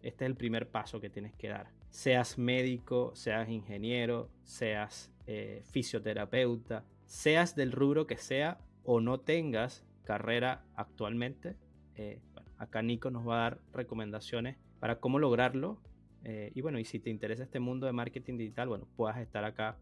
Este 0.02 0.26
es 0.26 0.30
el 0.30 0.36
primer 0.36 0.68
paso 0.68 1.00
que 1.00 1.10
tienes 1.10 1.34
que 1.36 1.48
dar. 1.48 1.72
Seas 1.90 2.38
médico, 2.38 3.16
seas 3.16 3.48
ingeniero, 3.48 4.30
seas 4.44 5.10
eh, 5.26 5.64
fisioterapeuta, 5.72 6.84
seas 7.06 7.56
del 7.56 7.72
rubro 7.72 8.08
que 8.08 8.18
sea 8.18 8.60
o 8.84 9.00
no 9.00 9.22
tengas 9.22 9.86
carrera 10.04 10.66
actualmente. 10.76 11.56
Eh, 11.96 12.20
acá 12.58 12.82
Nico 12.82 13.10
nos 13.10 13.26
va 13.26 13.38
a 13.38 13.42
dar 13.52 13.60
recomendaciones 13.72 14.58
para 14.82 15.00
cómo 15.00 15.18
lograrlo. 15.18 15.80
Eh, 16.26 16.52
y 16.54 16.60
bueno, 16.60 16.78
y 16.78 16.84
si 16.84 17.00
te 17.00 17.10
interesa 17.10 17.44
este 17.44 17.62
mundo 17.62 17.86
de 17.86 17.94
marketing 17.94 18.38
digital, 18.38 18.68
bueno, 18.68 18.86
puedas 18.98 19.18
estar 19.20 19.46
acá 19.46 19.78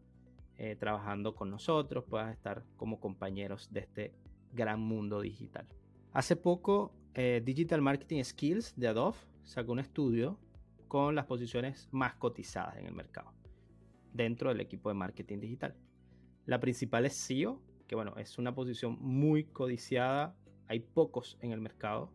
eh, 0.57 0.75
trabajando 0.75 1.35
con 1.35 1.49
nosotros, 1.49 2.03
puedas 2.03 2.31
estar 2.31 2.63
como 2.77 2.99
compañeros 2.99 3.69
de 3.71 3.79
este 3.81 4.13
gran 4.53 4.79
mundo 4.79 5.21
digital. 5.21 5.67
Hace 6.11 6.35
poco, 6.35 6.91
eh, 7.15 7.41
Digital 7.43 7.81
Marketing 7.81 8.23
Skills 8.23 8.73
de 8.75 8.87
Adobe 8.87 9.17
sacó 9.43 9.71
un 9.71 9.79
estudio 9.79 10.37
con 10.87 11.15
las 11.15 11.25
posiciones 11.25 11.89
más 11.91 12.15
cotizadas 12.15 12.77
en 12.77 12.85
el 12.85 12.93
mercado 12.93 13.33
dentro 14.13 14.49
del 14.49 14.61
equipo 14.61 14.89
de 14.89 14.95
marketing 14.95 15.39
digital. 15.39 15.75
La 16.45 16.59
principal 16.59 17.05
es 17.05 17.13
SEO, 17.13 17.61
que 17.87 17.95
bueno, 17.95 18.15
es 18.17 18.37
una 18.37 18.53
posición 18.53 18.97
muy 18.99 19.45
codiciada, 19.45 20.35
hay 20.67 20.79
pocos 20.79 21.37
en 21.41 21.51
el 21.51 21.61
mercado. 21.61 22.11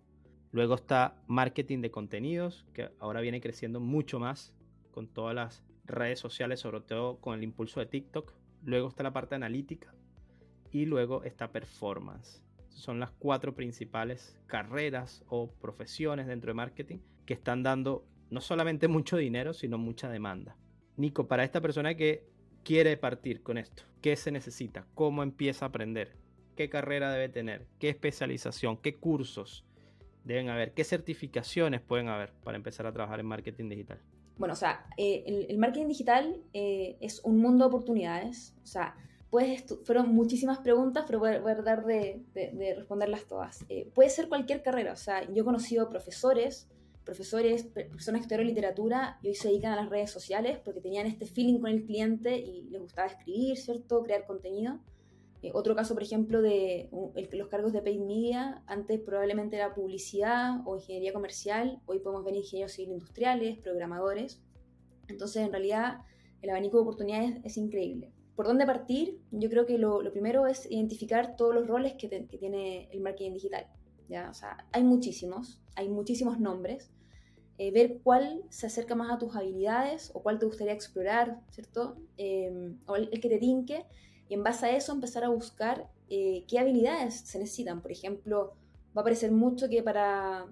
Luego 0.53 0.77
está 0.77 1.21
marketing 1.27 1.81
de 1.81 1.91
contenidos, 1.91 2.67
que 2.73 2.91
ahora 3.01 3.21
viene 3.21 3.41
creciendo 3.41 3.81
mucho 3.81 4.19
más 4.19 4.55
con 4.93 5.09
todas 5.09 5.35
las 5.35 5.65
redes 5.89 6.21
sociales, 6.21 6.61
sobre 6.61 6.81
todo 6.81 7.19
con 7.19 7.35
el 7.35 7.43
impulso 7.43 7.81
de 7.81 7.87
TikTok. 7.87 8.33
Luego 8.65 8.89
está 8.89 9.03
la 9.03 9.13
parte 9.13 9.35
analítica 9.35 9.95
y 10.71 10.85
luego 10.85 11.25
está 11.25 11.51
performance. 11.51 12.43
Son 12.69 13.01
las 13.01 13.11
cuatro 13.11 13.55
principales 13.55 14.39
carreras 14.47 15.25
o 15.29 15.51
profesiones 15.51 16.27
dentro 16.27 16.51
de 16.51 16.55
marketing 16.55 16.99
que 17.27 17.35
están 17.35 17.63
dando 17.63 18.05
no 18.31 18.41
solamente 18.41 18.89
mucho 18.89 19.17
dinero, 19.17 19.53
sino 19.53 19.79
mucha 19.79 20.09
demanda. 20.11 20.57
Nico, 20.97 21.27
para 21.27 21.45
esta 21.45 21.61
persona 21.61 21.95
que 21.95 22.25
quiere 22.63 22.97
partir 22.97 23.43
con 23.43 23.59
esto, 23.59 23.85
¿qué 24.03 24.17
se 24.17 24.31
necesita? 24.31 24.87
¿Cómo 24.95 25.23
empieza 25.23 25.65
a 25.65 25.69
aprender? 25.69 26.17
¿Qué 26.57 26.69
carrera 26.69 27.13
debe 27.13 27.29
tener? 27.29 27.67
¿Qué 27.79 27.89
especialización? 27.89 28.77
¿Qué 28.77 28.97
cursos 28.97 29.65
deben 30.25 30.49
haber? 30.49 30.75
¿Qué 30.75 30.85
certificaciones 30.85 31.81
pueden 31.81 32.09
haber 32.09 32.33
para 32.45 32.57
empezar 32.57 32.87
a 32.87 32.93
trabajar 32.93 33.21
en 33.21 33.27
marketing 33.27 33.69
digital? 33.69 34.01
Bueno, 34.39 34.55
o 34.55 34.57
sea, 34.57 34.87
eh, 34.97 35.47
el, 35.49 35.59
marketing 35.59 35.89
digital 35.89 36.41
eh, 36.53 36.97
es 37.01 37.21
un 37.25 37.39
mundo 37.39 37.65
de 37.65 37.69
oportunidades. 37.69 38.55
O 38.63 38.67
sea, 38.67 38.95
fueron 39.85 40.15
muchísimas 40.15 40.59
preguntas, 40.59 41.05
pero 41.07 41.19
voy 41.19 41.31
a, 41.31 41.55
tratar 41.55 41.85
de, 41.85 42.23
responderlas 42.77 43.27
todas. 43.27 43.65
Eh, 43.69 43.91
puede 43.95 44.11
ser 44.11 44.29
cualquier 44.29 44.63
carrera. 44.63 44.93
O 44.93 44.97
sea, 44.97 45.25
yo 45.31 45.43
he 45.43 45.45
conocido 45.45 45.91
profesores, 45.91 46.69
profesores, 47.05 47.65
personas 47.65 48.21
que 48.21 48.23
estudiaron 48.23 48.47
literatura 48.47 49.19
y 49.23 49.29
hoy 49.29 49.35
se 49.35 49.49
dedican 49.49 49.73
a 49.73 49.77
las 49.77 49.91
redes 49.91 50.11
sociales 50.11 50.59
porque 50.65 50.81
tenían 50.81 51.07
este 51.07 51.27
feeling 51.27 51.59
con 51.59 51.71
el 51.71 51.85
cliente 51.85 52.39
y 52.39 52.63
les 52.71 52.81
gustaba 52.81 53.09
escribir, 53.09 53.57
¿cierto? 53.57 54.03
Crear 54.03 54.25
contenido. 54.25 54.79
Eh, 55.43 55.51
otro 55.55 55.77
caso, 55.77 55.95
por 55.95 56.03
ejemplo, 56.03 56.43
de 56.43 56.89
los 57.33 57.49
cargos 57.49 57.73
de 57.73 57.81
paid 57.81 58.01
media, 58.01 58.63
antes 58.67 59.01
probablemente 59.01 59.57
era 59.57 59.75
publicidad 59.75 60.61
o 60.67 60.77
ingeniería 60.77 61.13
comercial, 61.13 61.81
hoy 61.87 62.01
podemos 62.01 62.25
ver 62.25 62.35
ingenieros 62.35 62.73
civil 62.73 62.93
industriales, 62.93 63.59
programadores. 63.59 64.43
Entonces, 65.07 65.45
en 65.45 65.53
realidad, 65.53 65.99
el 66.43 66.51
abanico 66.51 66.79
de 66.79 66.83
oportunidades 66.83 67.41
es 67.45 67.57
increíble. 67.57 68.13
¿Por 68.35 68.47
dónde 68.47 68.67
partir? 68.67 69.21
Yo 69.31 69.49
creo 69.49 69.67
que 69.67 69.79
lo, 69.79 70.01
primero 70.13 70.47
es 70.47 70.71
identificar 70.71 71.37
todos 71.37 71.55
los 71.55 71.67
roles 71.67 71.95
que, 71.95 72.09
que, 72.09 72.39
tiene 72.39 72.89
el 72.93 73.01
marketing 73.01 73.33
digital. 73.33 73.67
¿ya? 74.09 74.31
O 74.31 74.35
sea, 74.35 74.67
hay 74.73 74.85
muchísimos, 74.85 75.61
hay 75.75 75.89
muchísimos 75.89 76.39
nombres. 76.39 76.91
Eh, 77.61 77.73
ver 77.73 77.99
cuál 78.05 78.45
se 78.51 78.69
acerca 78.69 78.95
más 78.95 79.11
a 79.11 79.19
tus 79.19 79.35
habilidades 79.35 80.13
o 80.15 80.23
cuál 80.23 80.39
te 80.39 80.47
gustaría 80.47 80.73
explorar, 80.73 81.41
¿cierto? 81.51 81.97
Eh, 82.17 82.77
o 82.87 82.95
el, 82.95 83.11
que 83.11 83.29
te 83.29 83.39
tinque 83.39 83.85
y 84.29 84.35
en 84.35 84.43
base 84.43 84.67
a 84.67 84.77
eso 84.77 84.93
empezar 84.93 85.25
a 85.25 85.29
buscar 85.29 85.89
eh, 86.09 86.45
qué 86.49 86.59
habilidades 86.59 87.15
se 87.21 87.39
necesitan. 87.39 87.81
Por 87.81 87.93
ejemplo, 87.93 88.53
va 88.97 89.03
a 89.03 89.05
parecer 89.05 89.33
mucho 89.33 89.69
que 89.69 89.83
para 89.83 90.47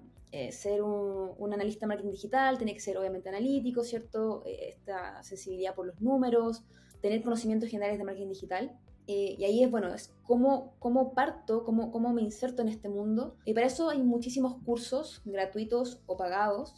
ser 0.51 0.83
un, 0.83 1.31
un, 1.39 1.53
analista 1.53 1.85
de 1.85 1.87
marketing 1.87 2.11
digital 2.11 2.57
tiene 2.57 2.73
que 2.73 2.79
ser 2.79 2.95
obviamente 2.97 3.27
analítico, 3.29 3.83
¿cierto? 3.83 4.43
esta 4.45 5.23
sensibilidad 5.23 5.73
por 5.73 5.87
los 5.87 5.99
números, 5.99 6.63
tener 7.01 7.23
conocimientos 7.23 7.69
generales 7.69 7.97
de 7.97 8.03
marketing 8.03 8.29
digital. 8.29 8.77
y 9.07 9.43
ahí 9.43 9.63
es, 9.63 9.71
bueno, 9.71 9.91
es 9.91 10.13
cómo, 10.23 10.75
cómo 10.77 11.13
parto, 11.13 11.63
cómo, 11.63 11.91
cómo 11.91 12.13
me 12.13 12.21
inserto 12.21 12.61
en 12.61 12.67
este 12.67 12.87
mundo. 12.87 13.35
Y 13.45 13.53
para 13.53 13.65
eso 13.65 13.89
hay 13.89 14.03
muchísimos 14.03 14.57
cursos 14.63 15.21
gratuitos 15.25 16.01
o 16.05 16.17
pagados 16.17 16.75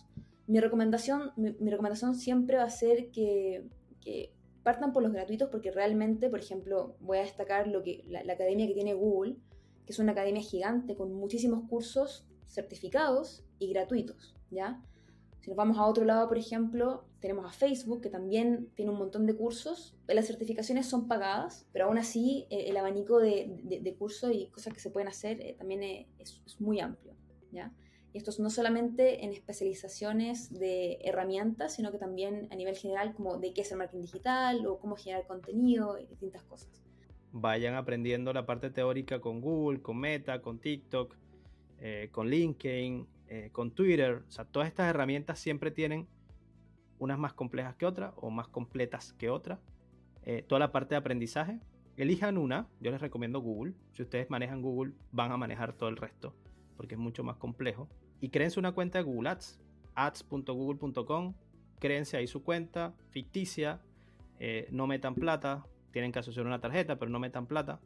mi 0.49 0.59
recomendación, 0.59 1.31
mi, 1.35 1.69
recomendación 1.69 2.15
siempre 2.15 2.57
va 2.57 2.63
a 2.63 2.71
ser 2.71 3.11
que, 3.11 3.69
partan 4.63 4.93
por 4.93 5.03
los 5.03 5.11
gratuitos 5.11 5.49
porque 5.49 5.71
realmente, 5.71 6.29
por 6.29 6.39
ejemplo, 6.39 6.95
voy 6.99 7.17
a 7.17 7.21
destacar 7.21 7.67
lo 7.67 7.83
que, 7.83 8.03
la, 8.07 8.19
academia 8.33 8.67
que 8.67 8.73
tiene 8.73 8.93
Google, 8.93 9.35
que 9.85 9.93
es 9.93 9.99
una 9.99 10.11
academia 10.11 10.41
gigante 10.41 10.95
con 10.95 11.13
muchísimos 11.13 11.67
cursos 11.69 12.25
certificados 12.47 13.43
y 13.59 13.71
gratuitos, 13.71 14.35
¿ya? 14.49 14.81
Si 15.41 15.49
nos 15.49 15.55
vamos 15.55 15.77
a 15.77 15.85
otro 15.85 16.03
lado, 16.03 16.27
por 16.27 16.37
ejemplo, 16.37 17.05
tenemos 17.21 17.45
a 17.45 17.51
Facebook, 17.51 18.01
que 18.01 18.09
también 18.09 18.69
tiene 18.75 18.91
un 18.91 18.97
montón 18.97 19.25
de 19.25 19.35
cursos. 19.35 19.95
Las 20.07 20.27
certificaciones 20.27 20.85
son 20.85 21.07
pagadas, 21.07 21.65
pero 21.71 21.85
aún 21.85 21.97
así 21.97 22.45
eh, 22.49 22.65
el 22.67 22.75
abanico 22.75 23.19
de, 23.19 23.95
cursos 23.97 24.31
y 24.33 24.47
cosas 24.47 24.73
que 24.73 24.79
se 24.81 24.89
pueden 24.89 25.07
hacer 25.07 25.39
eh, 25.41 25.55
también 25.57 25.81
es, 26.17 26.41
es, 26.45 26.59
muy 26.59 26.81
amplio, 26.81 27.13
¿ya? 27.51 27.73
Y 28.11 28.17
esto 28.17 28.31
es 28.31 28.39
no 28.39 28.49
solamente 28.49 29.23
en 29.23 29.31
especializaciones 29.31 30.51
de 30.51 30.99
herramientas, 31.03 31.75
sino 31.75 31.91
que 31.91 31.99
también 31.99 32.47
a 32.51 32.55
nivel 32.55 32.75
general 32.75 33.13
como 33.13 33.37
de 33.37 33.53
qué 33.53 33.61
es 33.61 33.71
el 33.71 33.77
marketing 33.77 34.01
digital 34.01 34.65
o 34.65 34.79
cómo 34.79 34.95
generar 34.95 35.27
contenido 35.27 35.99
y 35.99 36.07
distintas 36.07 36.43
cosas. 36.43 36.69
Vayan 37.31 37.75
aprendiendo 37.75 38.33
la 38.33 38.47
parte 38.47 38.71
teórica 38.71 39.19
con 39.21 39.41
Google, 39.41 39.81
con 39.81 39.99
Meta, 39.99 40.41
con 40.41 40.57
TikTok, 40.57 41.15
eh, 41.79 42.09
con 42.11 42.29
LinkedIn, 42.29 43.07
eh, 43.27 43.49
con 43.51 43.71
Twitter. 43.71 44.23
O 44.27 44.31
sea, 44.31 44.45
todas 44.45 44.67
estas 44.67 44.89
herramientas 44.89 45.37
siempre 45.37 45.69
tienen 45.69 46.07
unas 46.97 47.19
más 47.19 47.33
complejas 47.33 47.75
que 47.75 47.85
otras 47.85 48.13
o 48.15 48.31
más 48.31 48.47
completas 48.47 49.13
que 49.13 49.29
otras. 49.29 49.59
Eh, 50.23 50.43
toda 50.47 50.57
la 50.57 50.71
parte 50.71 50.95
de 50.95 50.97
aprendizaje. 50.97 51.59
Elijan 51.95 52.37
una, 52.37 52.67
yo 52.79 52.89
les 52.91 53.01
recomiendo 53.01 53.39
Google. 53.39 53.73
Si 53.91 54.01
ustedes 54.01 54.29
manejan 54.29 54.61
Google, 54.63 54.93
van 55.11 55.31
a 55.31 55.37
manejar 55.37 55.73
todo 55.73 55.89
el 55.89 55.97
resto 55.97 56.33
porque 56.79 56.95
es 56.95 56.99
mucho 56.99 57.25
más 57.25 57.35
complejo. 57.35 57.89
Y 58.21 58.29
créense 58.29 58.57
una 58.57 58.71
cuenta 58.71 58.99
de 58.99 59.03
Google 59.03 59.31
Ads, 59.31 59.59
ads.google.com, 59.95 61.33
créense 61.77 62.15
ahí 62.15 62.25
su 62.25 62.41
cuenta 62.41 62.93
ficticia, 63.09 63.81
eh, 64.39 64.65
no 64.71 64.87
metan 64.87 65.13
plata, 65.13 65.65
tienen 65.91 66.13
que 66.13 66.19
asociar 66.19 66.45
una 66.45 66.61
tarjeta, 66.61 66.97
pero 66.97 67.11
no 67.11 67.19
metan 67.19 67.47
plata, 67.47 67.81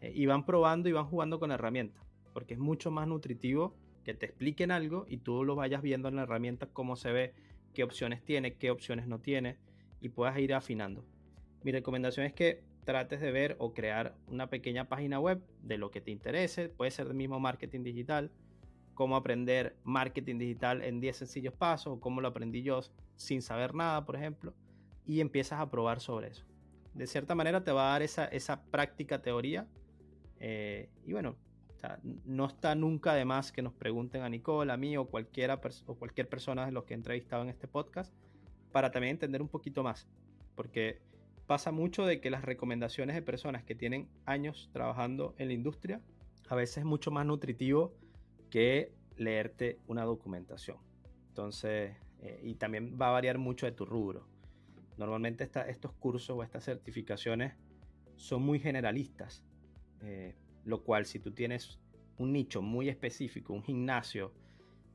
eh, 0.00 0.12
y 0.14 0.24
van 0.24 0.46
probando 0.46 0.88
y 0.88 0.92
van 0.92 1.04
jugando 1.04 1.38
con 1.38 1.50
la 1.50 1.56
herramienta, 1.56 2.00
porque 2.32 2.54
es 2.54 2.60
mucho 2.60 2.90
más 2.90 3.06
nutritivo 3.06 3.74
que 4.02 4.14
te 4.14 4.24
expliquen 4.24 4.70
algo 4.70 5.04
y 5.10 5.18
tú 5.18 5.44
lo 5.44 5.54
vayas 5.54 5.82
viendo 5.82 6.08
en 6.08 6.16
la 6.16 6.22
herramienta 6.22 6.68
cómo 6.72 6.96
se 6.96 7.12
ve, 7.12 7.34
qué 7.74 7.84
opciones 7.84 8.24
tiene, 8.24 8.54
qué 8.54 8.70
opciones 8.70 9.08
no 9.08 9.18
tiene, 9.18 9.58
y 10.00 10.08
puedas 10.08 10.38
ir 10.38 10.54
afinando. 10.54 11.04
Mi 11.64 11.70
recomendación 11.70 12.24
es 12.24 12.32
que 12.32 12.62
trates 12.84 13.20
de 13.20 13.30
ver 13.30 13.56
o 13.58 13.72
crear 13.72 14.14
una 14.28 14.48
pequeña 14.48 14.88
página 14.88 15.20
web 15.20 15.42
de 15.62 15.78
lo 15.78 15.90
que 15.90 16.00
te 16.00 16.10
interese, 16.10 16.68
puede 16.68 16.90
ser 16.90 17.06
del 17.06 17.16
mismo 17.16 17.40
marketing 17.40 17.82
digital, 17.82 18.30
cómo 18.94 19.16
aprender 19.16 19.76
marketing 19.84 20.38
digital 20.38 20.82
en 20.82 21.00
10 21.00 21.16
sencillos 21.16 21.54
pasos, 21.54 21.94
o 21.94 22.00
cómo 22.00 22.20
lo 22.20 22.28
aprendí 22.28 22.62
yo 22.62 22.80
sin 23.16 23.42
saber 23.42 23.74
nada, 23.74 24.04
por 24.04 24.16
ejemplo, 24.16 24.54
y 25.06 25.20
empiezas 25.20 25.60
a 25.60 25.70
probar 25.70 26.00
sobre 26.00 26.28
eso. 26.28 26.44
De 26.94 27.06
cierta 27.06 27.34
manera 27.34 27.64
te 27.64 27.72
va 27.72 27.88
a 27.88 27.92
dar 27.92 28.02
esa, 28.02 28.26
esa 28.26 28.62
práctica 28.64 29.22
teoría. 29.22 29.66
Eh, 30.40 30.90
y 31.06 31.12
bueno, 31.12 31.36
no 32.24 32.46
está 32.46 32.74
nunca 32.74 33.14
de 33.14 33.24
más 33.24 33.52
que 33.52 33.62
nos 33.62 33.72
pregunten 33.72 34.22
a 34.22 34.28
Nicole, 34.28 34.72
a 34.72 34.76
mí 34.76 34.96
o, 34.96 35.06
cualquiera, 35.06 35.60
o 35.86 35.94
cualquier 35.94 36.28
persona 36.28 36.66
de 36.66 36.72
los 36.72 36.84
que 36.84 36.94
he 36.94 36.96
entrevistado 36.96 37.42
en 37.42 37.48
este 37.48 37.66
podcast 37.66 38.12
para 38.72 38.90
también 38.90 39.12
entender 39.12 39.42
un 39.42 39.48
poquito 39.48 39.82
más. 39.82 40.06
Porque 40.54 41.00
pasa 41.46 41.72
mucho 41.72 42.06
de 42.06 42.20
que 42.20 42.30
las 42.30 42.44
recomendaciones 42.44 43.14
de 43.16 43.22
personas 43.22 43.64
que 43.64 43.74
tienen 43.74 44.08
años 44.24 44.70
trabajando 44.72 45.34
en 45.38 45.48
la 45.48 45.54
industria 45.54 46.00
a 46.48 46.54
veces 46.54 46.78
es 46.78 46.84
mucho 46.84 47.10
más 47.10 47.26
nutritivo 47.26 47.94
que 48.50 48.92
leerte 49.16 49.78
una 49.86 50.04
documentación. 50.04 50.78
Entonces, 51.28 51.96
eh, 52.20 52.40
y 52.42 52.54
también 52.54 52.98
va 53.00 53.08
a 53.08 53.12
variar 53.12 53.38
mucho 53.38 53.66
de 53.66 53.72
tu 53.72 53.84
rubro. 53.86 54.26
Normalmente 54.98 55.48
estos 55.68 55.92
cursos 55.94 56.36
o 56.36 56.42
estas 56.42 56.64
certificaciones 56.64 57.54
son 58.16 58.42
muy 58.42 58.58
generalistas, 58.60 59.42
eh, 60.02 60.34
lo 60.64 60.82
cual 60.84 61.06
si 61.06 61.18
tú 61.18 61.32
tienes 61.32 61.80
un 62.18 62.32
nicho 62.32 62.62
muy 62.62 62.88
específico, 62.88 63.52
un 63.52 63.62
gimnasio, 63.62 64.32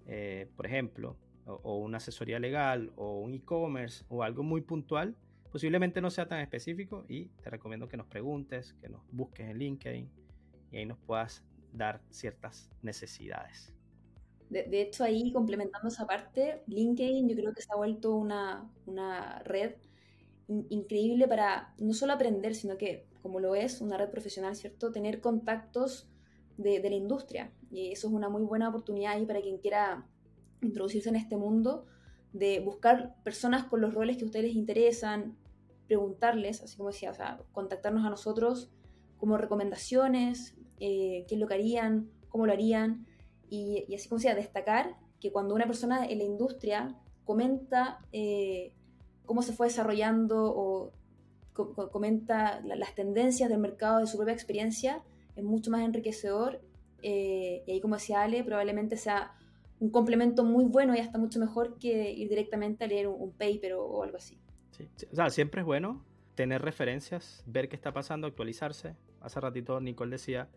eh, 0.05 0.49
por 0.55 0.67
ejemplo, 0.67 1.17
o 1.45 1.77
una 1.77 1.97
asesoría 1.97 2.39
legal, 2.39 2.91
o 2.97 3.19
un 3.19 3.33
e-commerce, 3.33 4.05
o 4.09 4.21
algo 4.21 4.43
muy 4.43 4.61
puntual, 4.61 5.15
Posiblemente 5.51 6.01
no 6.01 6.09
sea 6.09 6.27
tan 6.27 6.39
específico 6.39 7.05
y 7.07 7.27
te 7.41 7.49
recomiendo 7.49 7.87
que 7.87 7.97
nos 7.97 8.07
preguntes, 8.07 8.73
que 8.81 8.89
nos 8.89 9.01
busques 9.11 9.49
en 9.49 9.57
LinkedIn 9.57 10.09
y 10.71 10.77
ahí 10.77 10.85
nos 10.85 10.97
puedas 10.99 11.43
dar 11.73 12.01
ciertas 12.09 12.69
necesidades. 12.81 13.73
De, 14.49 14.81
hecho, 14.81 15.03
ahí 15.03 15.33
complementando 15.33 15.89
esa 15.89 16.07
parte, 16.07 16.63
LinkedIn 16.67 17.27
yo 17.27 17.35
creo 17.35 17.53
que 17.53 17.61
se 17.61 17.67
ha 17.71 17.75
vuelto 17.75 18.15
una, 18.15 18.69
una 18.85 19.39
red 19.39 19.75
increíble 20.47 21.27
para 21.27 21.73
no 21.77 21.93
solo 21.93 22.13
aprender, 22.13 22.55
sino 22.55 22.77
que, 22.77 23.05
como 23.21 23.41
lo 23.41 23.55
es, 23.55 23.81
una 23.81 23.97
red 23.97 24.09
profesional, 24.09 24.55
¿cierto? 24.55 24.91
Tener 24.91 25.19
contactos 25.19 26.09
de, 26.55 26.79
de 26.79 26.89
la 26.89 26.95
industria. 26.95 27.51
Y 27.69 27.91
eso 27.91 28.07
es 28.07 28.13
una 28.13 28.29
muy 28.29 28.43
buena 28.43 28.69
oportunidad 28.69 29.13
ahí 29.13 29.25
para 29.25 29.41
quien 29.41 29.57
quiera 29.57 30.07
introducirse 30.61 31.09
en 31.09 31.17
este 31.17 31.35
mundo, 31.35 31.85
de 32.37 32.59
buscar 32.59 33.15
personas 33.23 33.65
con 33.65 33.81
los 33.81 33.93
roles 33.93 34.17
que 34.17 34.23
a 34.23 34.25
ustedes 34.25 34.45
les 34.45 34.55
interesan, 34.55 35.37
preguntarles, 35.87 36.61
así 36.61 36.77
como 36.77 36.89
decía, 36.89 37.11
o 37.11 37.13
sea, 37.13 37.39
contactarnos 37.51 38.05
a 38.05 38.09
nosotros 38.09 38.69
como 39.17 39.37
recomendaciones, 39.37 40.55
eh, 40.79 41.25
qué 41.27 41.35
es 41.35 41.39
lo 41.39 41.47
que 41.47 41.55
harían, 41.55 42.09
cómo 42.29 42.45
lo 42.45 42.53
harían, 42.53 43.07
y, 43.49 43.93
así 43.95 44.09
como 44.09 44.19
decía, 44.19 44.35
destacar 44.35 44.97
que 45.19 45.31
cuando 45.31 45.55
una 45.55 45.65
persona 45.65 46.05
en 46.05 46.19
la 46.19 46.25
industria 46.25 46.95
comenta 47.25 47.99
eh, 48.11 48.73
cómo 49.25 49.41
se 49.41 49.53
fue 49.53 49.67
desarrollando 49.67 50.53
o 50.55 50.91
comenta 51.91 52.61
las 52.61 52.93
tendencias 52.93 53.49
del 53.49 53.57
mercado 53.57 53.99
de 53.99 54.07
su 54.07 54.17
propia 54.17 54.33
experiencia, 54.33 55.03
es 55.35 55.43
mucho 55.43 55.71
más 55.71 55.81
enriquecedor. 55.81 56.61
Eh, 57.01 57.63
y 57.65 57.71
ahí, 57.71 57.81
como 57.81 57.95
decía 57.95 58.21
Ale, 58.21 58.43
probablemente 58.43 58.95
sea 58.95 59.33
un 59.79 59.89
complemento 59.89 60.43
muy 60.43 60.65
bueno 60.65 60.95
y 60.95 60.99
hasta 60.99 61.17
mucho 61.17 61.39
mejor 61.39 61.77
que 61.77 62.11
ir 62.11 62.29
directamente 62.29 62.83
a 62.83 62.87
leer 62.87 63.07
un, 63.07 63.31
paper 63.31 63.73
o 63.73 64.03
algo 64.03 64.17
así. 64.17 64.39
O 65.11 65.15
sea, 65.15 65.29
siempre 65.29 65.61
es 65.61 65.65
bueno 65.65 66.05
tener 66.35 66.61
referencias, 66.61 67.43
ver 67.47 67.67
qué 67.67 67.75
está 67.75 67.93
pasando, 67.93 68.27
actualizarse. 68.27 68.95
Hace 69.21 69.39
ratito 69.39 69.79
Nicole 69.79 70.11
decía 70.11 70.49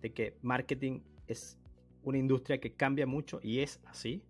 de 0.00 0.12
que 0.12 0.36
marketing 0.42 1.00
es 1.26 1.58
una 2.02 2.18
industria 2.18 2.58
que 2.58 2.74
cambia 2.74 3.06
mucho 3.06 3.40
y 3.42 3.60
es 3.60 3.80
así. 3.86 4.22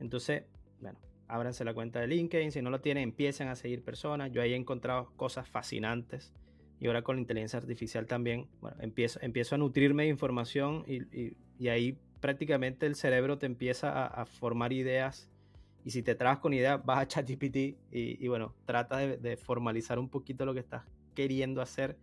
Entonces, 0.00 0.44
bueno, 0.80 0.98
ábranse 1.28 1.64
la 1.64 1.74
cuenta 1.74 2.00
de 2.00 2.08
LinkedIn, 2.08 2.52
si 2.52 2.62
no 2.62 2.70
lo 2.70 2.80
tienen, 2.80 3.04
empiecen 3.04 3.48
a 3.48 3.54
seguir 3.54 3.82
personas. 3.82 4.32
Yo 4.32 4.42
ahí 4.42 4.52
he 4.52 4.56
encontrado 4.56 5.12
cosas 5.16 5.48
fascinantes 5.48 6.32
y 6.80 6.86
ahora 6.86 7.02
con 7.02 7.16
la 7.16 7.20
inteligencia 7.20 7.58
artificial 7.58 8.06
también, 8.06 8.46
bueno, 8.60 8.76
empiezo, 8.80 9.18
empiezo 9.22 9.54
a 9.54 9.58
nutrirme 9.58 10.04
de 10.04 10.08
información 10.10 10.84
y, 10.86 11.68
ahí 11.68 11.96
prácticamente 12.24 12.86
el 12.86 12.94
cerebro 12.94 13.36
te 13.36 13.44
empieza 13.44 14.06
a 14.06 14.24
formar 14.24 14.72
ideas 14.72 15.30
y 15.84 15.90
si 15.90 16.02
te 16.02 16.14
trabas 16.14 16.38
con 16.38 16.54
ideas, 16.54 16.82
vas 16.82 17.00
a 17.00 17.06
ChatGPT 17.06 17.56
y, 17.56 17.76
y 17.92 18.28
bueno, 18.28 18.54
trata 18.64 18.96
de, 18.96 19.36
formalizar 19.36 19.98
un 19.98 20.08
poquito 20.08 20.46
lo 20.46 20.54
que 20.54 20.60
estás 20.60 20.84
queriendo 21.14 21.60
hacer. 21.60 21.98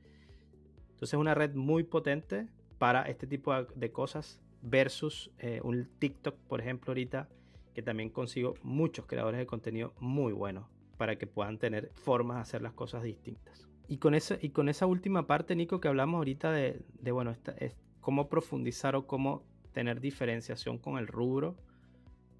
Entonces 0.91 1.15
es 1.15 1.19
una 1.19 1.33
red 1.33 1.55
muy 1.55 1.81
potente 1.85 2.45
para 2.77 3.01
este 3.09 3.25
tipo 3.25 3.51
de 3.63 3.91
cosas 3.91 4.39
versus 4.61 5.31
eh, 5.39 5.59
un 5.63 5.89
TikTok, 5.97 6.35
por 6.47 6.61
ejemplo, 6.61 6.91
ahorita, 6.91 7.27
que 7.73 7.81
también 7.81 8.11
consigo 8.11 8.53
muchos 8.61 9.07
creadores 9.07 9.39
de 9.39 9.47
contenido 9.47 9.95
muy 9.99 10.33
buenos 10.33 10.67
para 10.97 11.17
que 11.17 11.25
puedan 11.25 11.57
tener 11.57 11.89
formas 11.95 12.37
de 12.37 12.41
hacer 12.41 12.61
las 12.61 12.73
cosas 12.73 13.01
distintas. 13.01 13.67
Y 13.87 13.97
con 13.97 14.13
esa, 14.13 14.37
y 14.39 14.49
con 14.49 14.69
esa 14.69 14.85
última 14.85 15.25
parte, 15.25 15.55
Nico, 15.55 15.81
que 15.81 15.87
hablamos 15.87 16.19
ahorita 16.19 16.51
de, 16.51 16.83
bueno, 17.11 17.35
es 17.57 17.75
cómo 18.01 18.29
profundizar 18.29 18.95
o 18.95 19.07
cómo 19.07 19.49
tener 19.73 19.99
diferenciación 19.99 20.77
con 20.77 20.97
el 20.97 21.07
rubro, 21.07 21.55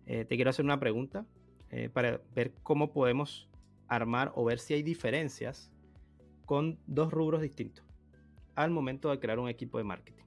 eh, 0.05 0.25
te 0.25 0.35
quiero 0.35 0.49
hacer 0.49 0.65
una 0.65 0.79
pregunta 0.79 1.25
eh, 1.69 1.89
para 1.89 2.21
ver 2.35 2.53
cómo 2.63 2.91
podemos 2.91 3.49
armar 3.87 4.31
o 4.35 4.43
ver 4.43 4.59
si 4.59 4.73
hay 4.73 4.83
diferencias 4.83 5.71
con 6.45 6.79
dos 6.87 7.11
rubros 7.11 7.41
distintos 7.41 7.85
al 8.55 8.71
momento 8.71 9.09
de 9.09 9.19
crear 9.19 9.39
un 9.39 9.49
equipo 9.49 9.77
de 9.77 9.83
marketing. 9.83 10.23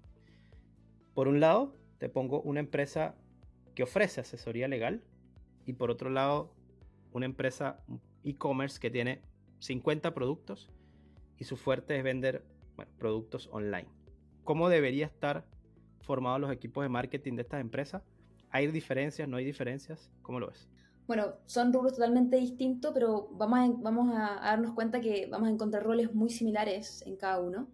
Por 1.14 1.28
un 1.28 1.40
lado, 1.40 1.74
te 1.98 2.08
pongo 2.08 2.40
una 2.40 2.60
empresa 2.60 3.14
que 3.74 3.82
ofrece 3.82 4.20
asesoría 4.20 4.68
legal 4.68 5.02
y 5.66 5.74
por 5.74 5.90
otro 5.90 6.10
lado, 6.10 6.52
una 7.12 7.26
empresa 7.26 7.80
e-commerce 8.24 8.80
que 8.80 8.90
tiene 8.90 9.20
50 9.60 10.14
productos 10.14 10.70
y 11.38 11.44
su 11.44 11.56
fuerte 11.56 11.96
es 11.96 12.04
vender 12.04 12.44
productos 12.98 13.48
online. 13.52 13.88
¿Cómo 14.44 14.68
debería 14.68 15.06
estar 15.06 15.46
formados 16.04 16.40
los 16.40 16.52
equipos 16.52 16.84
de 16.84 16.88
marketing 16.88 17.34
de 17.34 17.42
estas 17.42 17.60
empresas? 17.60 18.02
¿Hay 18.50 18.66
diferencias? 18.68 19.28
¿No 19.28 19.36
hay 19.36 19.44
diferencias? 19.44 20.10
¿Cómo 20.22 20.38
lo 20.38 20.48
ves? 20.48 20.68
Bueno, 21.06 21.34
son 21.46 21.72
rubros 21.72 21.94
totalmente 21.94 22.36
distintos, 22.36 22.92
pero 22.94 23.28
vamos 23.32 23.58
a, 23.58 23.82
vamos 23.82 24.14
a 24.14 24.40
darnos 24.40 24.72
cuenta 24.72 25.00
que 25.00 25.26
vamos 25.26 25.48
a 25.48 25.52
encontrar 25.52 25.82
roles 25.82 26.14
muy 26.14 26.30
similares 26.30 27.02
en 27.06 27.16
cada 27.16 27.40
uno. 27.40 27.68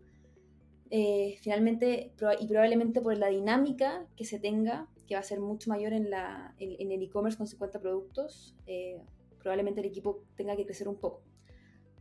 Eh, 0.91 1.37
finalmente, 1.41 2.13
y 2.41 2.47
probablemente 2.49 3.01
por 3.01 3.17
la 3.17 3.29
dinámica 3.29 4.07
que 4.17 4.25
se 4.25 4.41
tenga, 4.41 4.89
que 5.07 5.15
va 5.15 5.21
a 5.21 5.25
ser 5.25 5.39
mucho 5.39 5.71
mayor 5.71 5.93
en, 5.93 6.11
la, 6.11 6.55
en, 6.59 6.91
el 6.91 7.03
e-commerce 7.03 7.39
con 7.39 7.47
50 7.47 7.79
productos, 7.79 8.57
eh, 8.67 9.01
probablemente 9.39 9.81
el 9.81 9.87
equipo 9.87 10.25
tenga 10.37 10.57
que 10.57 10.65
crecer 10.65 10.89
un 10.89 10.97
poco. 10.97 11.23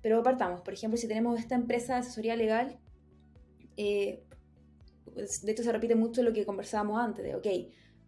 Pero 0.01 0.23
partamos, 0.23 0.61
por 0.61 0.73
ejemplo, 0.73 0.97
si 0.97 1.07
tenemos 1.07 1.39
esta 1.39 1.53
empresa 1.53 1.93
de 1.93 1.99
asesoría 1.99 2.35
legal, 2.35 2.79
eh, 3.77 4.23
de 5.15 5.51
hecho 5.51 5.63
se 5.63 5.71
repite 5.71 5.95
mucho 5.95 6.23
lo 6.23 6.33
que 6.33 6.45
conversábamos 6.45 6.99
antes, 6.99 7.23
de, 7.23 7.35
ok, 7.35 7.47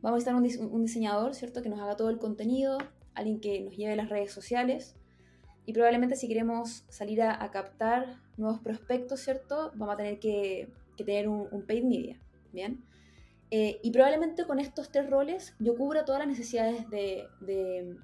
vamos 0.02 0.28
a 0.28 0.34
necesitar 0.34 0.66
un, 0.66 0.74
un 0.74 0.82
diseñador, 0.82 1.36
¿cierto? 1.36 1.62
Que 1.62 1.70
nos 1.70 1.80
haga 1.80 1.96
todo 1.96 2.10
el 2.10 2.18
contenido, 2.18 2.78
alguien 3.14 3.40
que 3.40 3.62
nos 3.62 3.76
lleve 3.76 3.96
las 3.96 4.10
redes 4.10 4.32
sociales, 4.32 4.96
y 5.66 5.74
probablemente 5.74 6.16
si 6.16 6.28
queremos 6.28 6.84
salir 6.90 7.22
a, 7.22 7.50
captar 7.52 8.20
nuevos 8.38 8.60
prospectos, 8.60 9.20
¿cierto? 9.20 9.72
Vamos 9.76 9.94
a 9.94 9.98
tener 9.98 10.20
que, 10.20 10.72
tener 10.98 11.28
un, 11.28 11.66
paid 11.66 11.84
media, 11.84 12.20
¿bien? 12.52 12.84
Eh, 13.52 13.80
y 13.84 13.92
probablemente 13.92 14.46
con 14.46 14.60
estos 14.60 14.92
tres 14.92 15.10
roles 15.10 15.56
yo 15.60 15.76
cubra 15.76 16.06
todas 16.06 16.20
las 16.20 16.28
necesidades 16.28 16.90
de, 16.90 17.28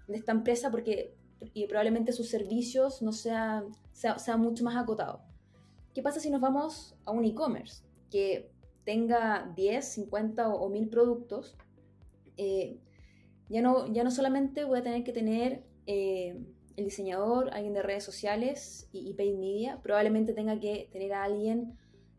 esta 0.10 0.32
empresa 0.32 0.72
porque 0.72 1.14
y 1.54 1.68
probablemente 1.68 2.12
sus 2.14 2.30
servicios 2.30 3.02
no 3.02 3.12
sean, 3.12 3.66
sea, 3.92 4.38
mucho 4.38 4.64
más 4.64 4.76
acotados. 4.76 5.22
¿Qué 5.94 6.02
pasa 6.02 6.20
si 6.20 6.30
nos 6.30 6.42
vamos 6.42 6.96
a 7.06 7.12
un 7.12 7.26
e-commerce 7.26 7.84
que 8.10 8.52
tenga 8.88 9.52
10, 9.54 9.86
50 9.86 10.48
o, 10.48 10.70
1000 10.70 10.88
productos? 10.88 11.58
Eh, 12.38 12.80
ya, 13.50 13.62
no, 13.62 13.92
ya 13.92 14.06
no 14.06 14.12
solamente 14.12 14.64
voy 14.64 14.80
a 14.80 14.82
tener 14.82 15.04
que 15.04 15.12
tener 15.12 15.66
eh, 15.88 16.38
el 16.78 16.86
diseñador, 16.86 17.50
alguien 17.52 17.74
de 17.74 17.82
redes 17.82 18.06
sociales 18.06 18.88
y, 18.94 19.14
paid 19.16 19.36
media, 19.36 19.82
probablemente 19.84 20.32
tenga 20.32 20.58
que 20.58 20.88
tener 20.90 21.12
a 21.12 21.26
alguien 21.26 21.78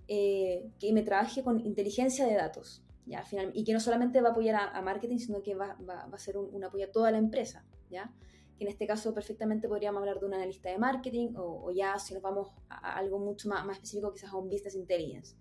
eh, 0.08 0.68
que 0.78 0.92
me 0.92 1.02
trabaje 1.02 1.42
con 1.42 1.58
inteligencia 1.58 2.26
de 2.26 2.34
datos. 2.34 2.82
¿ya? 3.06 3.24
Final, 3.24 3.50
y 3.54 3.64
que 3.64 3.72
no 3.72 3.80
solamente 3.80 4.20
va 4.20 4.28
a 4.28 4.32
apoyar 4.32 4.56
a, 4.74 4.82
marketing, 4.82 5.16
sino 5.16 5.42
que 5.42 5.54
va, 5.54 5.74
a 5.88 6.18
ser 6.18 6.36
un, 6.36 6.62
apoyo 6.62 6.84
a 6.84 6.92
toda 6.92 7.10
la 7.10 7.16
empresa. 7.16 7.64
¿ya? 7.88 8.12
Que 8.58 8.64
en 8.64 8.70
este 8.70 8.86
caso 8.86 9.14
perfectamente 9.14 9.68
podríamos 9.68 10.00
hablar 10.00 10.20
de 10.20 10.26
un 10.26 10.34
analista 10.34 10.68
de 10.68 10.76
marketing 10.76 11.32
o, 11.34 11.70
ya 11.70 11.98
si 11.98 12.12
nos 12.12 12.22
vamos 12.22 12.48
a, 12.68 12.98
algo 12.98 13.18
mucho 13.18 13.48
más, 13.48 13.64
más, 13.64 13.76
específico, 13.76 14.12
quizás 14.12 14.34
a 14.34 14.36
un 14.36 14.50
business 14.50 14.74
intelligence. 14.74 15.34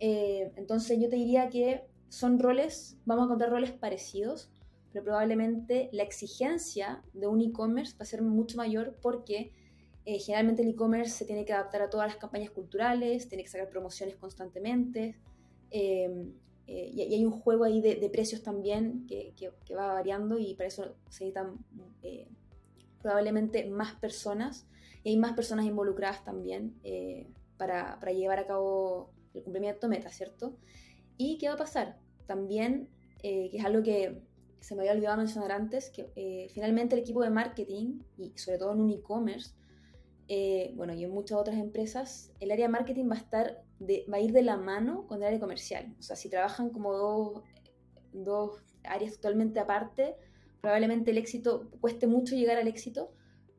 Eh, 0.00 0.50
entonces 0.56 0.98
yo 0.98 1.10
te 1.10 1.16
diría 1.16 1.50
que 1.50 1.82
son 2.08 2.38
roles, 2.38 2.98
vamos 3.04 3.22
a 3.22 3.24
encontrar 3.26 3.50
roles 3.50 3.70
parecidos, 3.70 4.50
pero 4.92 5.04
probablemente 5.04 5.90
la 5.92 6.02
exigencia 6.02 7.04
de 7.12 7.28
un 7.28 7.40
e-commerce 7.40 7.92
va 7.92 8.02
a 8.02 8.06
ser 8.06 8.22
mucho 8.22 8.56
mayor 8.56 8.96
porque 9.00 9.52
eh, 10.06 10.18
generalmente 10.18 10.62
el 10.62 10.70
e-commerce 10.70 11.10
se 11.10 11.24
tiene 11.26 11.44
que 11.44 11.52
adaptar 11.52 11.82
a 11.82 11.90
todas 11.90 12.08
las 12.08 12.16
campañas 12.16 12.50
culturales, 12.50 13.28
tiene 13.28 13.44
que 13.44 13.50
sacar 13.50 13.68
promociones 13.68 14.16
constantemente, 14.16 15.20
em, 15.70 16.32
eh, 16.66 16.90
y, 16.92 17.02
hay 17.02 17.24
un 17.24 17.32
juego 17.32 17.64
ahí 17.64 17.80
de, 17.80 18.08
precios 18.10 18.42
también 18.42 19.06
que, 19.06 19.34
va 19.76 19.92
variando 19.92 20.38
y 20.38 20.54
para 20.54 20.68
eso 20.68 20.96
se 21.10 21.24
necesitan 21.26 21.58
probablemente 23.02 23.68
más 23.68 23.94
personas, 23.96 24.66
y 25.04 25.10
hay 25.10 25.16
más 25.16 25.34
personas 25.34 25.66
involucradas 25.66 26.24
también 26.24 26.74
para 27.56 28.12
llevar 28.12 28.38
a 28.38 28.46
cabo 28.46 29.10
el 29.34 29.42
cumplimiento 29.42 29.88
meta, 29.88 30.10
¿cierto? 30.10 30.56
¿Y 31.16 31.38
qué 31.38 31.48
va 31.48 31.54
a 31.54 31.58
pasar? 31.58 31.98
También, 32.26 32.88
que 33.18 33.50
es 33.52 33.64
algo 33.64 33.82
que 33.82 34.22
se 34.60 34.74
me 34.74 34.82
había 34.82 34.92
olvidado 34.92 35.16
mencionar 35.16 35.52
antes, 35.52 35.90
que 35.90 36.12
eh, 36.16 36.48
finalmente 36.52 36.94
el 36.94 37.00
equipo 37.00 37.22
de 37.22 37.30
marketing, 37.30 38.00
y 38.16 38.32
sobre 38.36 38.58
todo 38.58 38.72
en 38.72 38.80
un 38.80 38.90
e-commerce, 38.90 39.54
eh, 40.28 40.72
bueno, 40.76 40.92
y 40.92 41.02
en 41.02 41.10
muchas 41.10 41.38
otras 41.38 41.56
empresas, 41.56 42.30
el 42.40 42.50
área 42.52 42.66
de 42.66 42.72
marketing 42.72 43.08
va 43.10 43.14
a, 43.14 43.18
estar 43.18 43.64
de, 43.80 44.04
va 44.12 44.18
a 44.18 44.20
ir 44.20 44.32
de 44.32 44.42
la 44.42 44.56
mano 44.56 45.06
con 45.06 45.18
el 45.18 45.24
área 45.24 45.40
comercial. 45.40 45.94
O 45.98 46.02
sea, 46.02 46.14
si 46.14 46.28
trabajan 46.28 46.70
como 46.70 46.92
dos, 46.92 47.42
dos 48.12 48.62
áreas 48.84 49.16
totalmente 49.16 49.58
aparte, 49.58 50.14
probablemente 50.60 51.10
el 51.10 51.18
éxito, 51.18 51.70
cueste 51.80 52.06
mucho 52.06 52.36
llegar 52.36 52.58
al 52.58 52.68
éxito, 52.68 53.12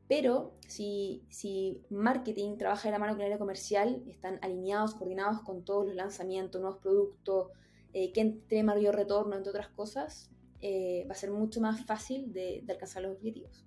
pero 0.08 0.54
si, 0.66 1.24
si 1.28 1.80
marketing 1.90 2.56
trabaja 2.58 2.88
de 2.88 2.92
la 2.92 2.98
mano 2.98 3.12
con 3.12 3.20
el 3.22 3.26
área 3.26 3.38
comercial, 3.38 4.02
están 4.06 4.38
alineados, 4.42 4.94
coordinados 4.94 5.40
con 5.42 5.64
todos 5.64 5.86
los 5.86 5.94
lanzamientos, 5.94 6.60
nuevos 6.60 6.80
productos, 6.80 7.48
eh, 7.92 8.12
quién 8.12 8.40
tiene 8.48 8.64
mayor 8.64 8.96
retorno, 8.96 9.36
entre 9.36 9.50
otras 9.50 9.68
cosas, 9.68 10.32
eh, 10.64 11.04
va 11.08 11.12
a 11.12 11.16
ser 11.16 11.32
mucho 11.32 11.60
más 11.60 11.84
fácil 11.84 12.32
de, 12.32 12.64
alcanzar 12.68 13.02
los 13.02 13.16
objetivos. 13.16 13.66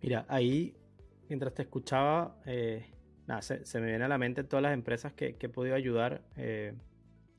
Mira, 0.00 0.24
ahí, 0.28 0.76
mientras 1.28 1.52
te 1.52 1.62
escuchaba, 1.62 2.40
eh, 2.46 2.86
nada, 3.26 3.42
se, 3.42 3.80
me 3.80 3.86
viene 3.86 4.04
a 4.04 4.08
la 4.08 4.18
mente 4.18 4.44
todas 4.44 4.62
las 4.62 4.72
empresas 4.72 5.12
que, 5.12 5.36
he 5.38 5.48
podido 5.48 5.74
ayudar 5.74 6.22
eh, 6.36 6.74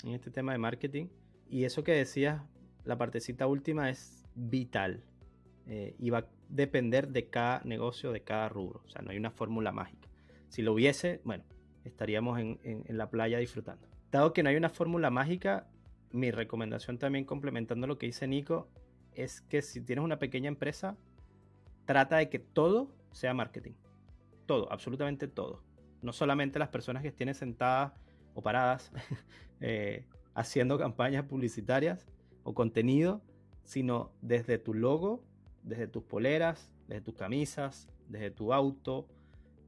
en 0.04 0.12
este 0.12 0.32
tema 0.32 0.52
de 0.52 0.58
marketing. 0.58 1.08
Y 1.50 1.64
eso 1.64 1.86
que 1.86 1.94
decías, 1.94 2.42
la 2.84 2.98
partecita 2.98 3.48
última 3.48 3.90
es 3.90 4.26
vital. 4.36 5.02
Y 5.68 6.10
va 6.10 6.20
a 6.20 6.26
depender 6.50 7.10
de 7.10 7.30
cada 7.30 7.62
negocio, 7.64 8.12
de 8.12 8.22
cada 8.22 8.50
rubro. 8.50 8.82
O 8.86 8.90
sea, 8.90 9.02
no 9.02 9.12
hay 9.12 9.18
una 9.18 9.32
fórmula 9.32 9.72
mágica. 9.72 10.10
Si 10.50 10.62
lo 10.62 10.74
hubiese, 10.74 11.22
bueno, 11.24 11.44
estaríamos 11.84 12.40
en, 12.40 12.60
en 12.64 12.98
la 12.98 13.10
playa 13.10 13.38
disfrutando. 13.38 13.88
Dado 14.12 14.34
que 14.34 14.44
no 14.44 14.50
hay 14.50 14.56
una 14.56 14.70
fórmula 14.70 15.10
mágica, 15.10 15.68
mi 16.12 16.32
recomendación 16.32 17.00
también 17.00 17.26
complementando 17.26 17.88
lo 17.88 17.98
que 17.98 18.06
dice 18.06 18.28
Nico 18.28 18.70
es 19.16 19.42
que 19.42 19.62
si 19.62 19.82
tienes 19.82 20.06
una 20.06 20.20
pequeña 20.20 20.48
empresa, 20.48 20.98
trata 21.86 22.18
de 22.18 22.30
que 22.30 22.40
todo 22.40 22.90
sea 23.12 23.34
marketing. 23.34 23.74
Todo, 24.46 24.72
absolutamente 24.72 25.28
todo. 25.28 25.64
No 26.02 26.14
solamente 26.14 26.60
las 26.60 26.70
personas 26.70 27.02
que 27.02 27.10
estén 27.10 27.34
sentadas 27.34 27.94
o 28.34 28.42
paradas 28.42 28.92
eh, 29.62 30.06
haciendo 30.34 30.78
campañas 30.78 31.26
publicitarias 31.26 32.08
o 32.44 32.54
contenido, 32.54 33.22
sino 33.64 34.12
desde 34.22 34.58
tu 34.58 34.74
logo, 34.74 35.24
desde 35.64 35.88
tus 35.88 36.04
poleras, 36.04 36.72
desde 36.88 37.02
tus 37.02 37.16
camisas, 37.16 37.88
desde 38.10 38.32
tu 38.32 38.54
auto, 38.54 39.08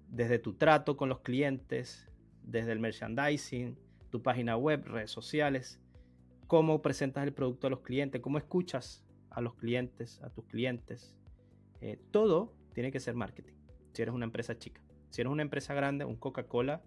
desde 0.10 0.40
tu 0.40 0.54
trato 0.54 0.98
con 0.98 1.10
los 1.10 1.22
clientes, 1.22 2.08
desde 2.44 2.72
el 2.72 2.80
merchandising, 2.80 3.78
tu 4.10 4.22
página 4.22 4.56
web, 4.58 4.86
redes 4.86 5.12
sociales 5.12 5.80
cómo 6.48 6.82
presentas 6.82 7.24
el 7.24 7.34
producto 7.34 7.68
a 7.68 7.70
los 7.70 7.82
clientes, 7.82 8.22
cómo 8.22 8.38
escuchas 8.38 9.04
a 9.30 9.42
los 9.42 9.56
clientes, 9.56 10.22
a 10.22 10.30
tus 10.30 10.46
clientes. 10.46 11.16
Eh, 11.82 12.00
todo 12.12 12.54
tiene 12.74 12.92
que 12.92 13.00
ser 13.00 13.16
marketing. 13.16 13.54
Si 13.94 14.02
eres 14.02 14.14
una 14.14 14.26
empresa 14.26 14.58
chica. 14.58 14.82
Si 15.10 15.22
eres 15.22 15.32
una 15.32 15.42
empresa 15.42 15.74
grande, 15.74 16.06
un 16.06 16.16
Coca-Cola, 16.16 16.82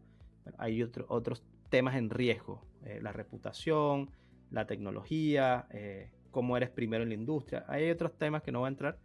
hay 0.58 0.82
otros 0.82 1.42
temas 1.70 1.96
en 1.96 2.10
riesgo. 2.10 2.66
Eh, 2.84 3.00
la 3.02 3.12
reputación, 3.12 4.10
la 4.50 4.66
tecnología, 4.66 5.66
eh, 5.70 6.10
cómo 6.38 6.56
eres 6.56 6.70
primero 6.70 7.02
en 7.02 7.08
la 7.08 7.16
industria. 7.16 7.64
Hay 7.66 7.90
otros 7.90 8.16
temas 8.16 8.44
que 8.44 8.52
no 8.52 8.60
voy 8.60 8.66
a 8.66 8.68
entrar. 8.68 8.96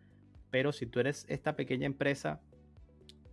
Pero 0.52 0.72
si 0.72 0.86
tú 0.86 1.00
eres 1.00 1.26
esta 1.28 1.56
pequeña 1.56 1.88
empresa 1.88 2.40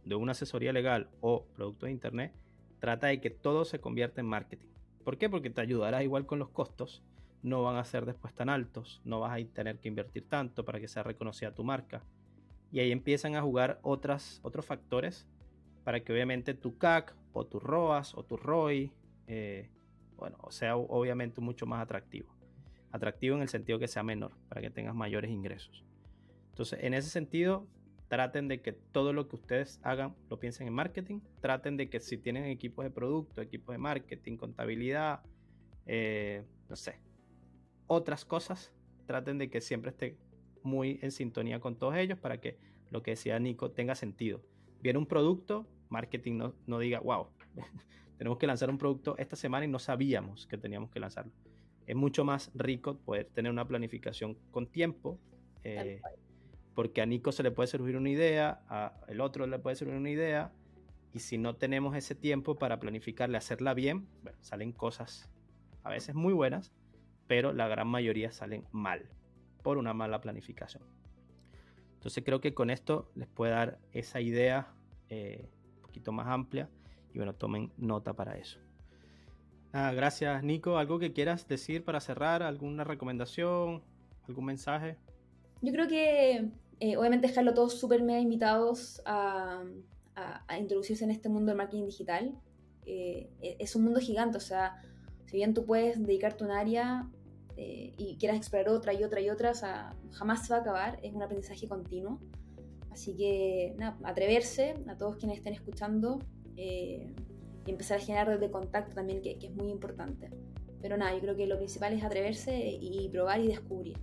de 0.06 0.14
una 0.14 0.32
asesoría 0.32 0.72
legal 0.72 1.10
o 1.20 1.44
producto 1.54 1.84
de 1.84 1.92
internet, 1.92 2.32
trata 2.78 3.08
de 3.08 3.20
que 3.20 3.28
todo 3.28 3.66
se 3.66 3.78
convierta 3.78 4.22
en 4.22 4.26
marketing. 4.26 4.68
¿Por 5.04 5.18
qué? 5.18 5.28
Porque 5.28 5.50
te 5.50 5.60
ayudará 5.60 6.02
igual 6.02 6.24
con 6.24 6.38
los 6.38 6.48
costos 6.48 7.02
no 7.42 7.62
van 7.62 7.76
a 7.76 7.84
ser 7.84 8.06
después 8.06 8.32
tan 8.32 8.48
altos, 8.48 9.02
no 9.04 9.20
vas 9.20 9.38
a 9.38 9.44
tener 9.52 9.78
que 9.80 9.88
invertir 9.88 10.26
tanto 10.26 10.64
para 10.64 10.80
que 10.80 10.88
sea 10.88 11.02
reconocida 11.02 11.54
tu 11.54 11.62
marca. 11.62 12.02
Y 12.72 12.80
ahí 12.80 12.90
empiezan 12.90 13.36
a 13.36 13.42
jugar 13.42 13.80
otras, 13.82 14.40
otros 14.42 14.64
factores 14.64 15.26
para 15.84 16.00
que 16.00 16.12
obviamente 16.14 16.54
tu 16.54 16.78
CAC 16.78 17.14
o 17.34 17.44
tu 17.44 17.60
ROAS 17.60 18.14
o 18.14 18.24
tu 18.24 18.38
ROI, 18.38 18.90
eh, 19.26 19.68
bueno, 20.16 20.38
sea 20.48 20.76
obviamente 20.76 21.42
mucho 21.42 21.66
más 21.66 21.82
atractivo. 21.82 22.39
Atractivo 22.92 23.36
en 23.36 23.42
el 23.42 23.48
sentido 23.48 23.78
que 23.78 23.88
sea 23.88 24.02
menor, 24.02 24.32
para 24.48 24.60
que 24.60 24.70
tengas 24.70 24.94
mayores 24.94 25.30
ingresos. 25.30 25.84
Entonces, 26.50 26.80
en 26.82 26.94
ese 26.94 27.08
sentido, 27.08 27.66
traten 28.10 28.48
de 28.48 28.60
que 28.60 28.72
todo 28.72 29.12
lo 29.12 29.28
que 29.28 29.36
ustedes 29.36 29.80
hagan 29.84 30.16
lo 30.28 30.40
piensen 30.40 30.66
en 30.66 30.74
marketing. 30.74 31.20
Traten 31.40 31.76
de 31.76 31.88
que 31.88 32.00
si 32.00 32.18
tienen 32.18 32.46
equipos 32.46 32.84
de 32.84 32.90
producto, 32.90 33.40
equipos 33.40 33.72
de 33.72 33.78
marketing, 33.78 34.36
contabilidad, 34.36 35.20
eh, 35.86 36.44
no 36.68 36.74
sé, 36.74 36.96
otras 37.86 38.24
cosas, 38.24 38.72
traten 39.06 39.38
de 39.38 39.48
que 39.48 39.60
siempre 39.60 39.90
esté 39.90 40.16
muy 40.62 40.98
en 41.02 41.12
sintonía 41.12 41.60
con 41.60 41.76
todos 41.76 41.96
ellos 41.96 42.18
para 42.18 42.40
que 42.40 42.58
lo 42.90 43.02
que 43.02 43.12
decía 43.12 43.38
Nico 43.38 43.70
tenga 43.70 43.94
sentido. 43.94 44.42
Viene 44.82 44.98
un 44.98 45.06
producto, 45.06 45.66
marketing 45.88 46.36
no, 46.36 46.54
no 46.66 46.78
diga, 46.80 47.00
wow, 47.00 47.28
tenemos 48.18 48.38
que 48.38 48.46
lanzar 48.48 48.70
un 48.70 48.78
producto 48.78 49.16
esta 49.18 49.36
semana 49.36 49.64
y 49.64 49.68
no 49.68 49.78
sabíamos 49.78 50.46
que 50.46 50.58
teníamos 50.58 50.90
que 50.90 51.00
lanzarlo. 51.00 51.32
Es 51.90 51.96
mucho 51.96 52.24
más 52.24 52.52
rico 52.54 52.98
poder 52.98 53.24
tener 53.34 53.50
una 53.50 53.66
planificación 53.66 54.36
con 54.52 54.68
tiempo, 54.68 55.18
eh, 55.64 56.00
porque 56.76 57.02
a 57.02 57.06
Nico 57.06 57.32
se 57.32 57.42
le 57.42 57.50
puede 57.50 57.66
servir 57.66 57.96
una 57.96 58.10
idea, 58.10 58.62
a 58.68 58.92
el 59.08 59.20
otro 59.20 59.44
le 59.48 59.58
puede 59.58 59.74
servir 59.74 59.96
una 59.96 60.08
idea, 60.08 60.52
y 61.12 61.18
si 61.18 61.36
no 61.36 61.56
tenemos 61.56 61.96
ese 61.96 62.14
tiempo 62.14 62.54
para 62.54 62.78
planificarle, 62.78 63.36
hacerla 63.36 63.74
bien, 63.74 64.06
bueno, 64.22 64.38
salen 64.40 64.70
cosas 64.70 65.28
a 65.82 65.90
veces 65.90 66.14
muy 66.14 66.32
buenas, 66.32 66.72
pero 67.26 67.52
la 67.52 67.66
gran 67.66 67.88
mayoría 67.88 68.30
salen 68.30 68.68
mal 68.70 69.10
por 69.64 69.76
una 69.76 69.92
mala 69.92 70.20
planificación. 70.20 70.84
Entonces 71.94 72.22
creo 72.24 72.40
que 72.40 72.54
con 72.54 72.70
esto 72.70 73.10
les 73.16 73.26
puede 73.26 73.50
dar 73.50 73.80
esa 73.90 74.20
idea 74.20 74.72
eh, 75.08 75.50
un 75.74 75.82
poquito 75.82 76.12
más 76.12 76.28
amplia 76.28 76.70
y 77.12 77.18
bueno, 77.18 77.34
tomen 77.34 77.72
nota 77.76 78.14
para 78.14 78.36
eso. 78.36 78.60
Ah, 79.72 79.92
gracias 79.94 80.42
Nico. 80.42 80.78
¿Algo 80.78 80.98
que 80.98 81.12
quieras 81.12 81.46
decir 81.46 81.84
para 81.84 82.00
cerrar? 82.00 82.42
¿Alguna 82.42 82.84
recomendación? 82.84 83.82
¿Algún 84.28 84.44
mensaje? 84.46 84.96
Yo 85.62 85.72
creo 85.72 85.88
que 85.88 86.50
eh, 86.80 86.96
obviamente 86.96 87.28
dejarlo 87.28 87.54
todos 87.54 87.78
súper 87.78 88.02
mega 88.02 88.20
invitados 88.20 89.02
a, 89.04 89.62
a, 90.14 90.58
introducirse 90.58 91.04
en 91.04 91.10
este 91.10 91.28
mundo 91.28 91.50
del 91.50 91.58
marketing 91.58 91.86
digital. 91.86 92.34
Eh, 92.86 93.30
e, 93.40 93.56
es 93.58 93.76
un 93.76 93.84
mundo 93.84 94.00
gigante, 94.00 94.38
o 94.38 94.40
sea, 94.40 94.82
si 95.26 95.36
bien 95.36 95.54
tú 95.54 95.64
puedes 95.64 96.00
dedicarte 96.00 96.42
a 96.42 96.46
un 96.46 96.52
área 96.52 97.08
eh, 97.56 97.94
y 97.96 98.16
quieras 98.16 98.38
explorar 98.38 98.70
otra 98.70 98.94
y 98.94 99.04
otra 99.04 99.20
y 99.20 99.30
otra, 99.30 99.52
jamás 100.10 100.46
se 100.46 100.52
va 100.52 100.58
a 100.58 100.62
acabar, 100.62 100.98
es 101.02 101.14
un 101.14 101.22
aprendizaje 101.22 101.68
continuo. 101.68 102.20
Así 102.90 103.16
que, 103.16 103.74
nada, 103.78 103.96
atreverse 104.02 104.74
a 104.88 104.96
todos 104.96 105.16
quienes 105.16 105.38
estén 105.38 105.52
escuchando 105.52 106.18
eh, 106.56 107.14
y 107.66 107.70
empezar 107.70 107.98
a 107.98 108.00
generar 108.00 108.30
desde 108.30 108.50
contacto 108.50 108.94
también, 108.94 109.20
que, 109.22 109.38
que, 109.38 109.48
es 109.48 109.54
muy 109.54 109.70
importante. 109.70 110.30
Pero 110.80 110.96
nada, 110.96 111.14
yo 111.14 111.20
creo 111.20 111.36
que 111.36 111.46
lo 111.46 111.56
principal 111.56 111.92
es 111.92 112.02
atreverse 112.02 112.78
y 112.80 113.08
probar 113.10 113.40
y 113.40 113.48
descubrir. 113.48 113.96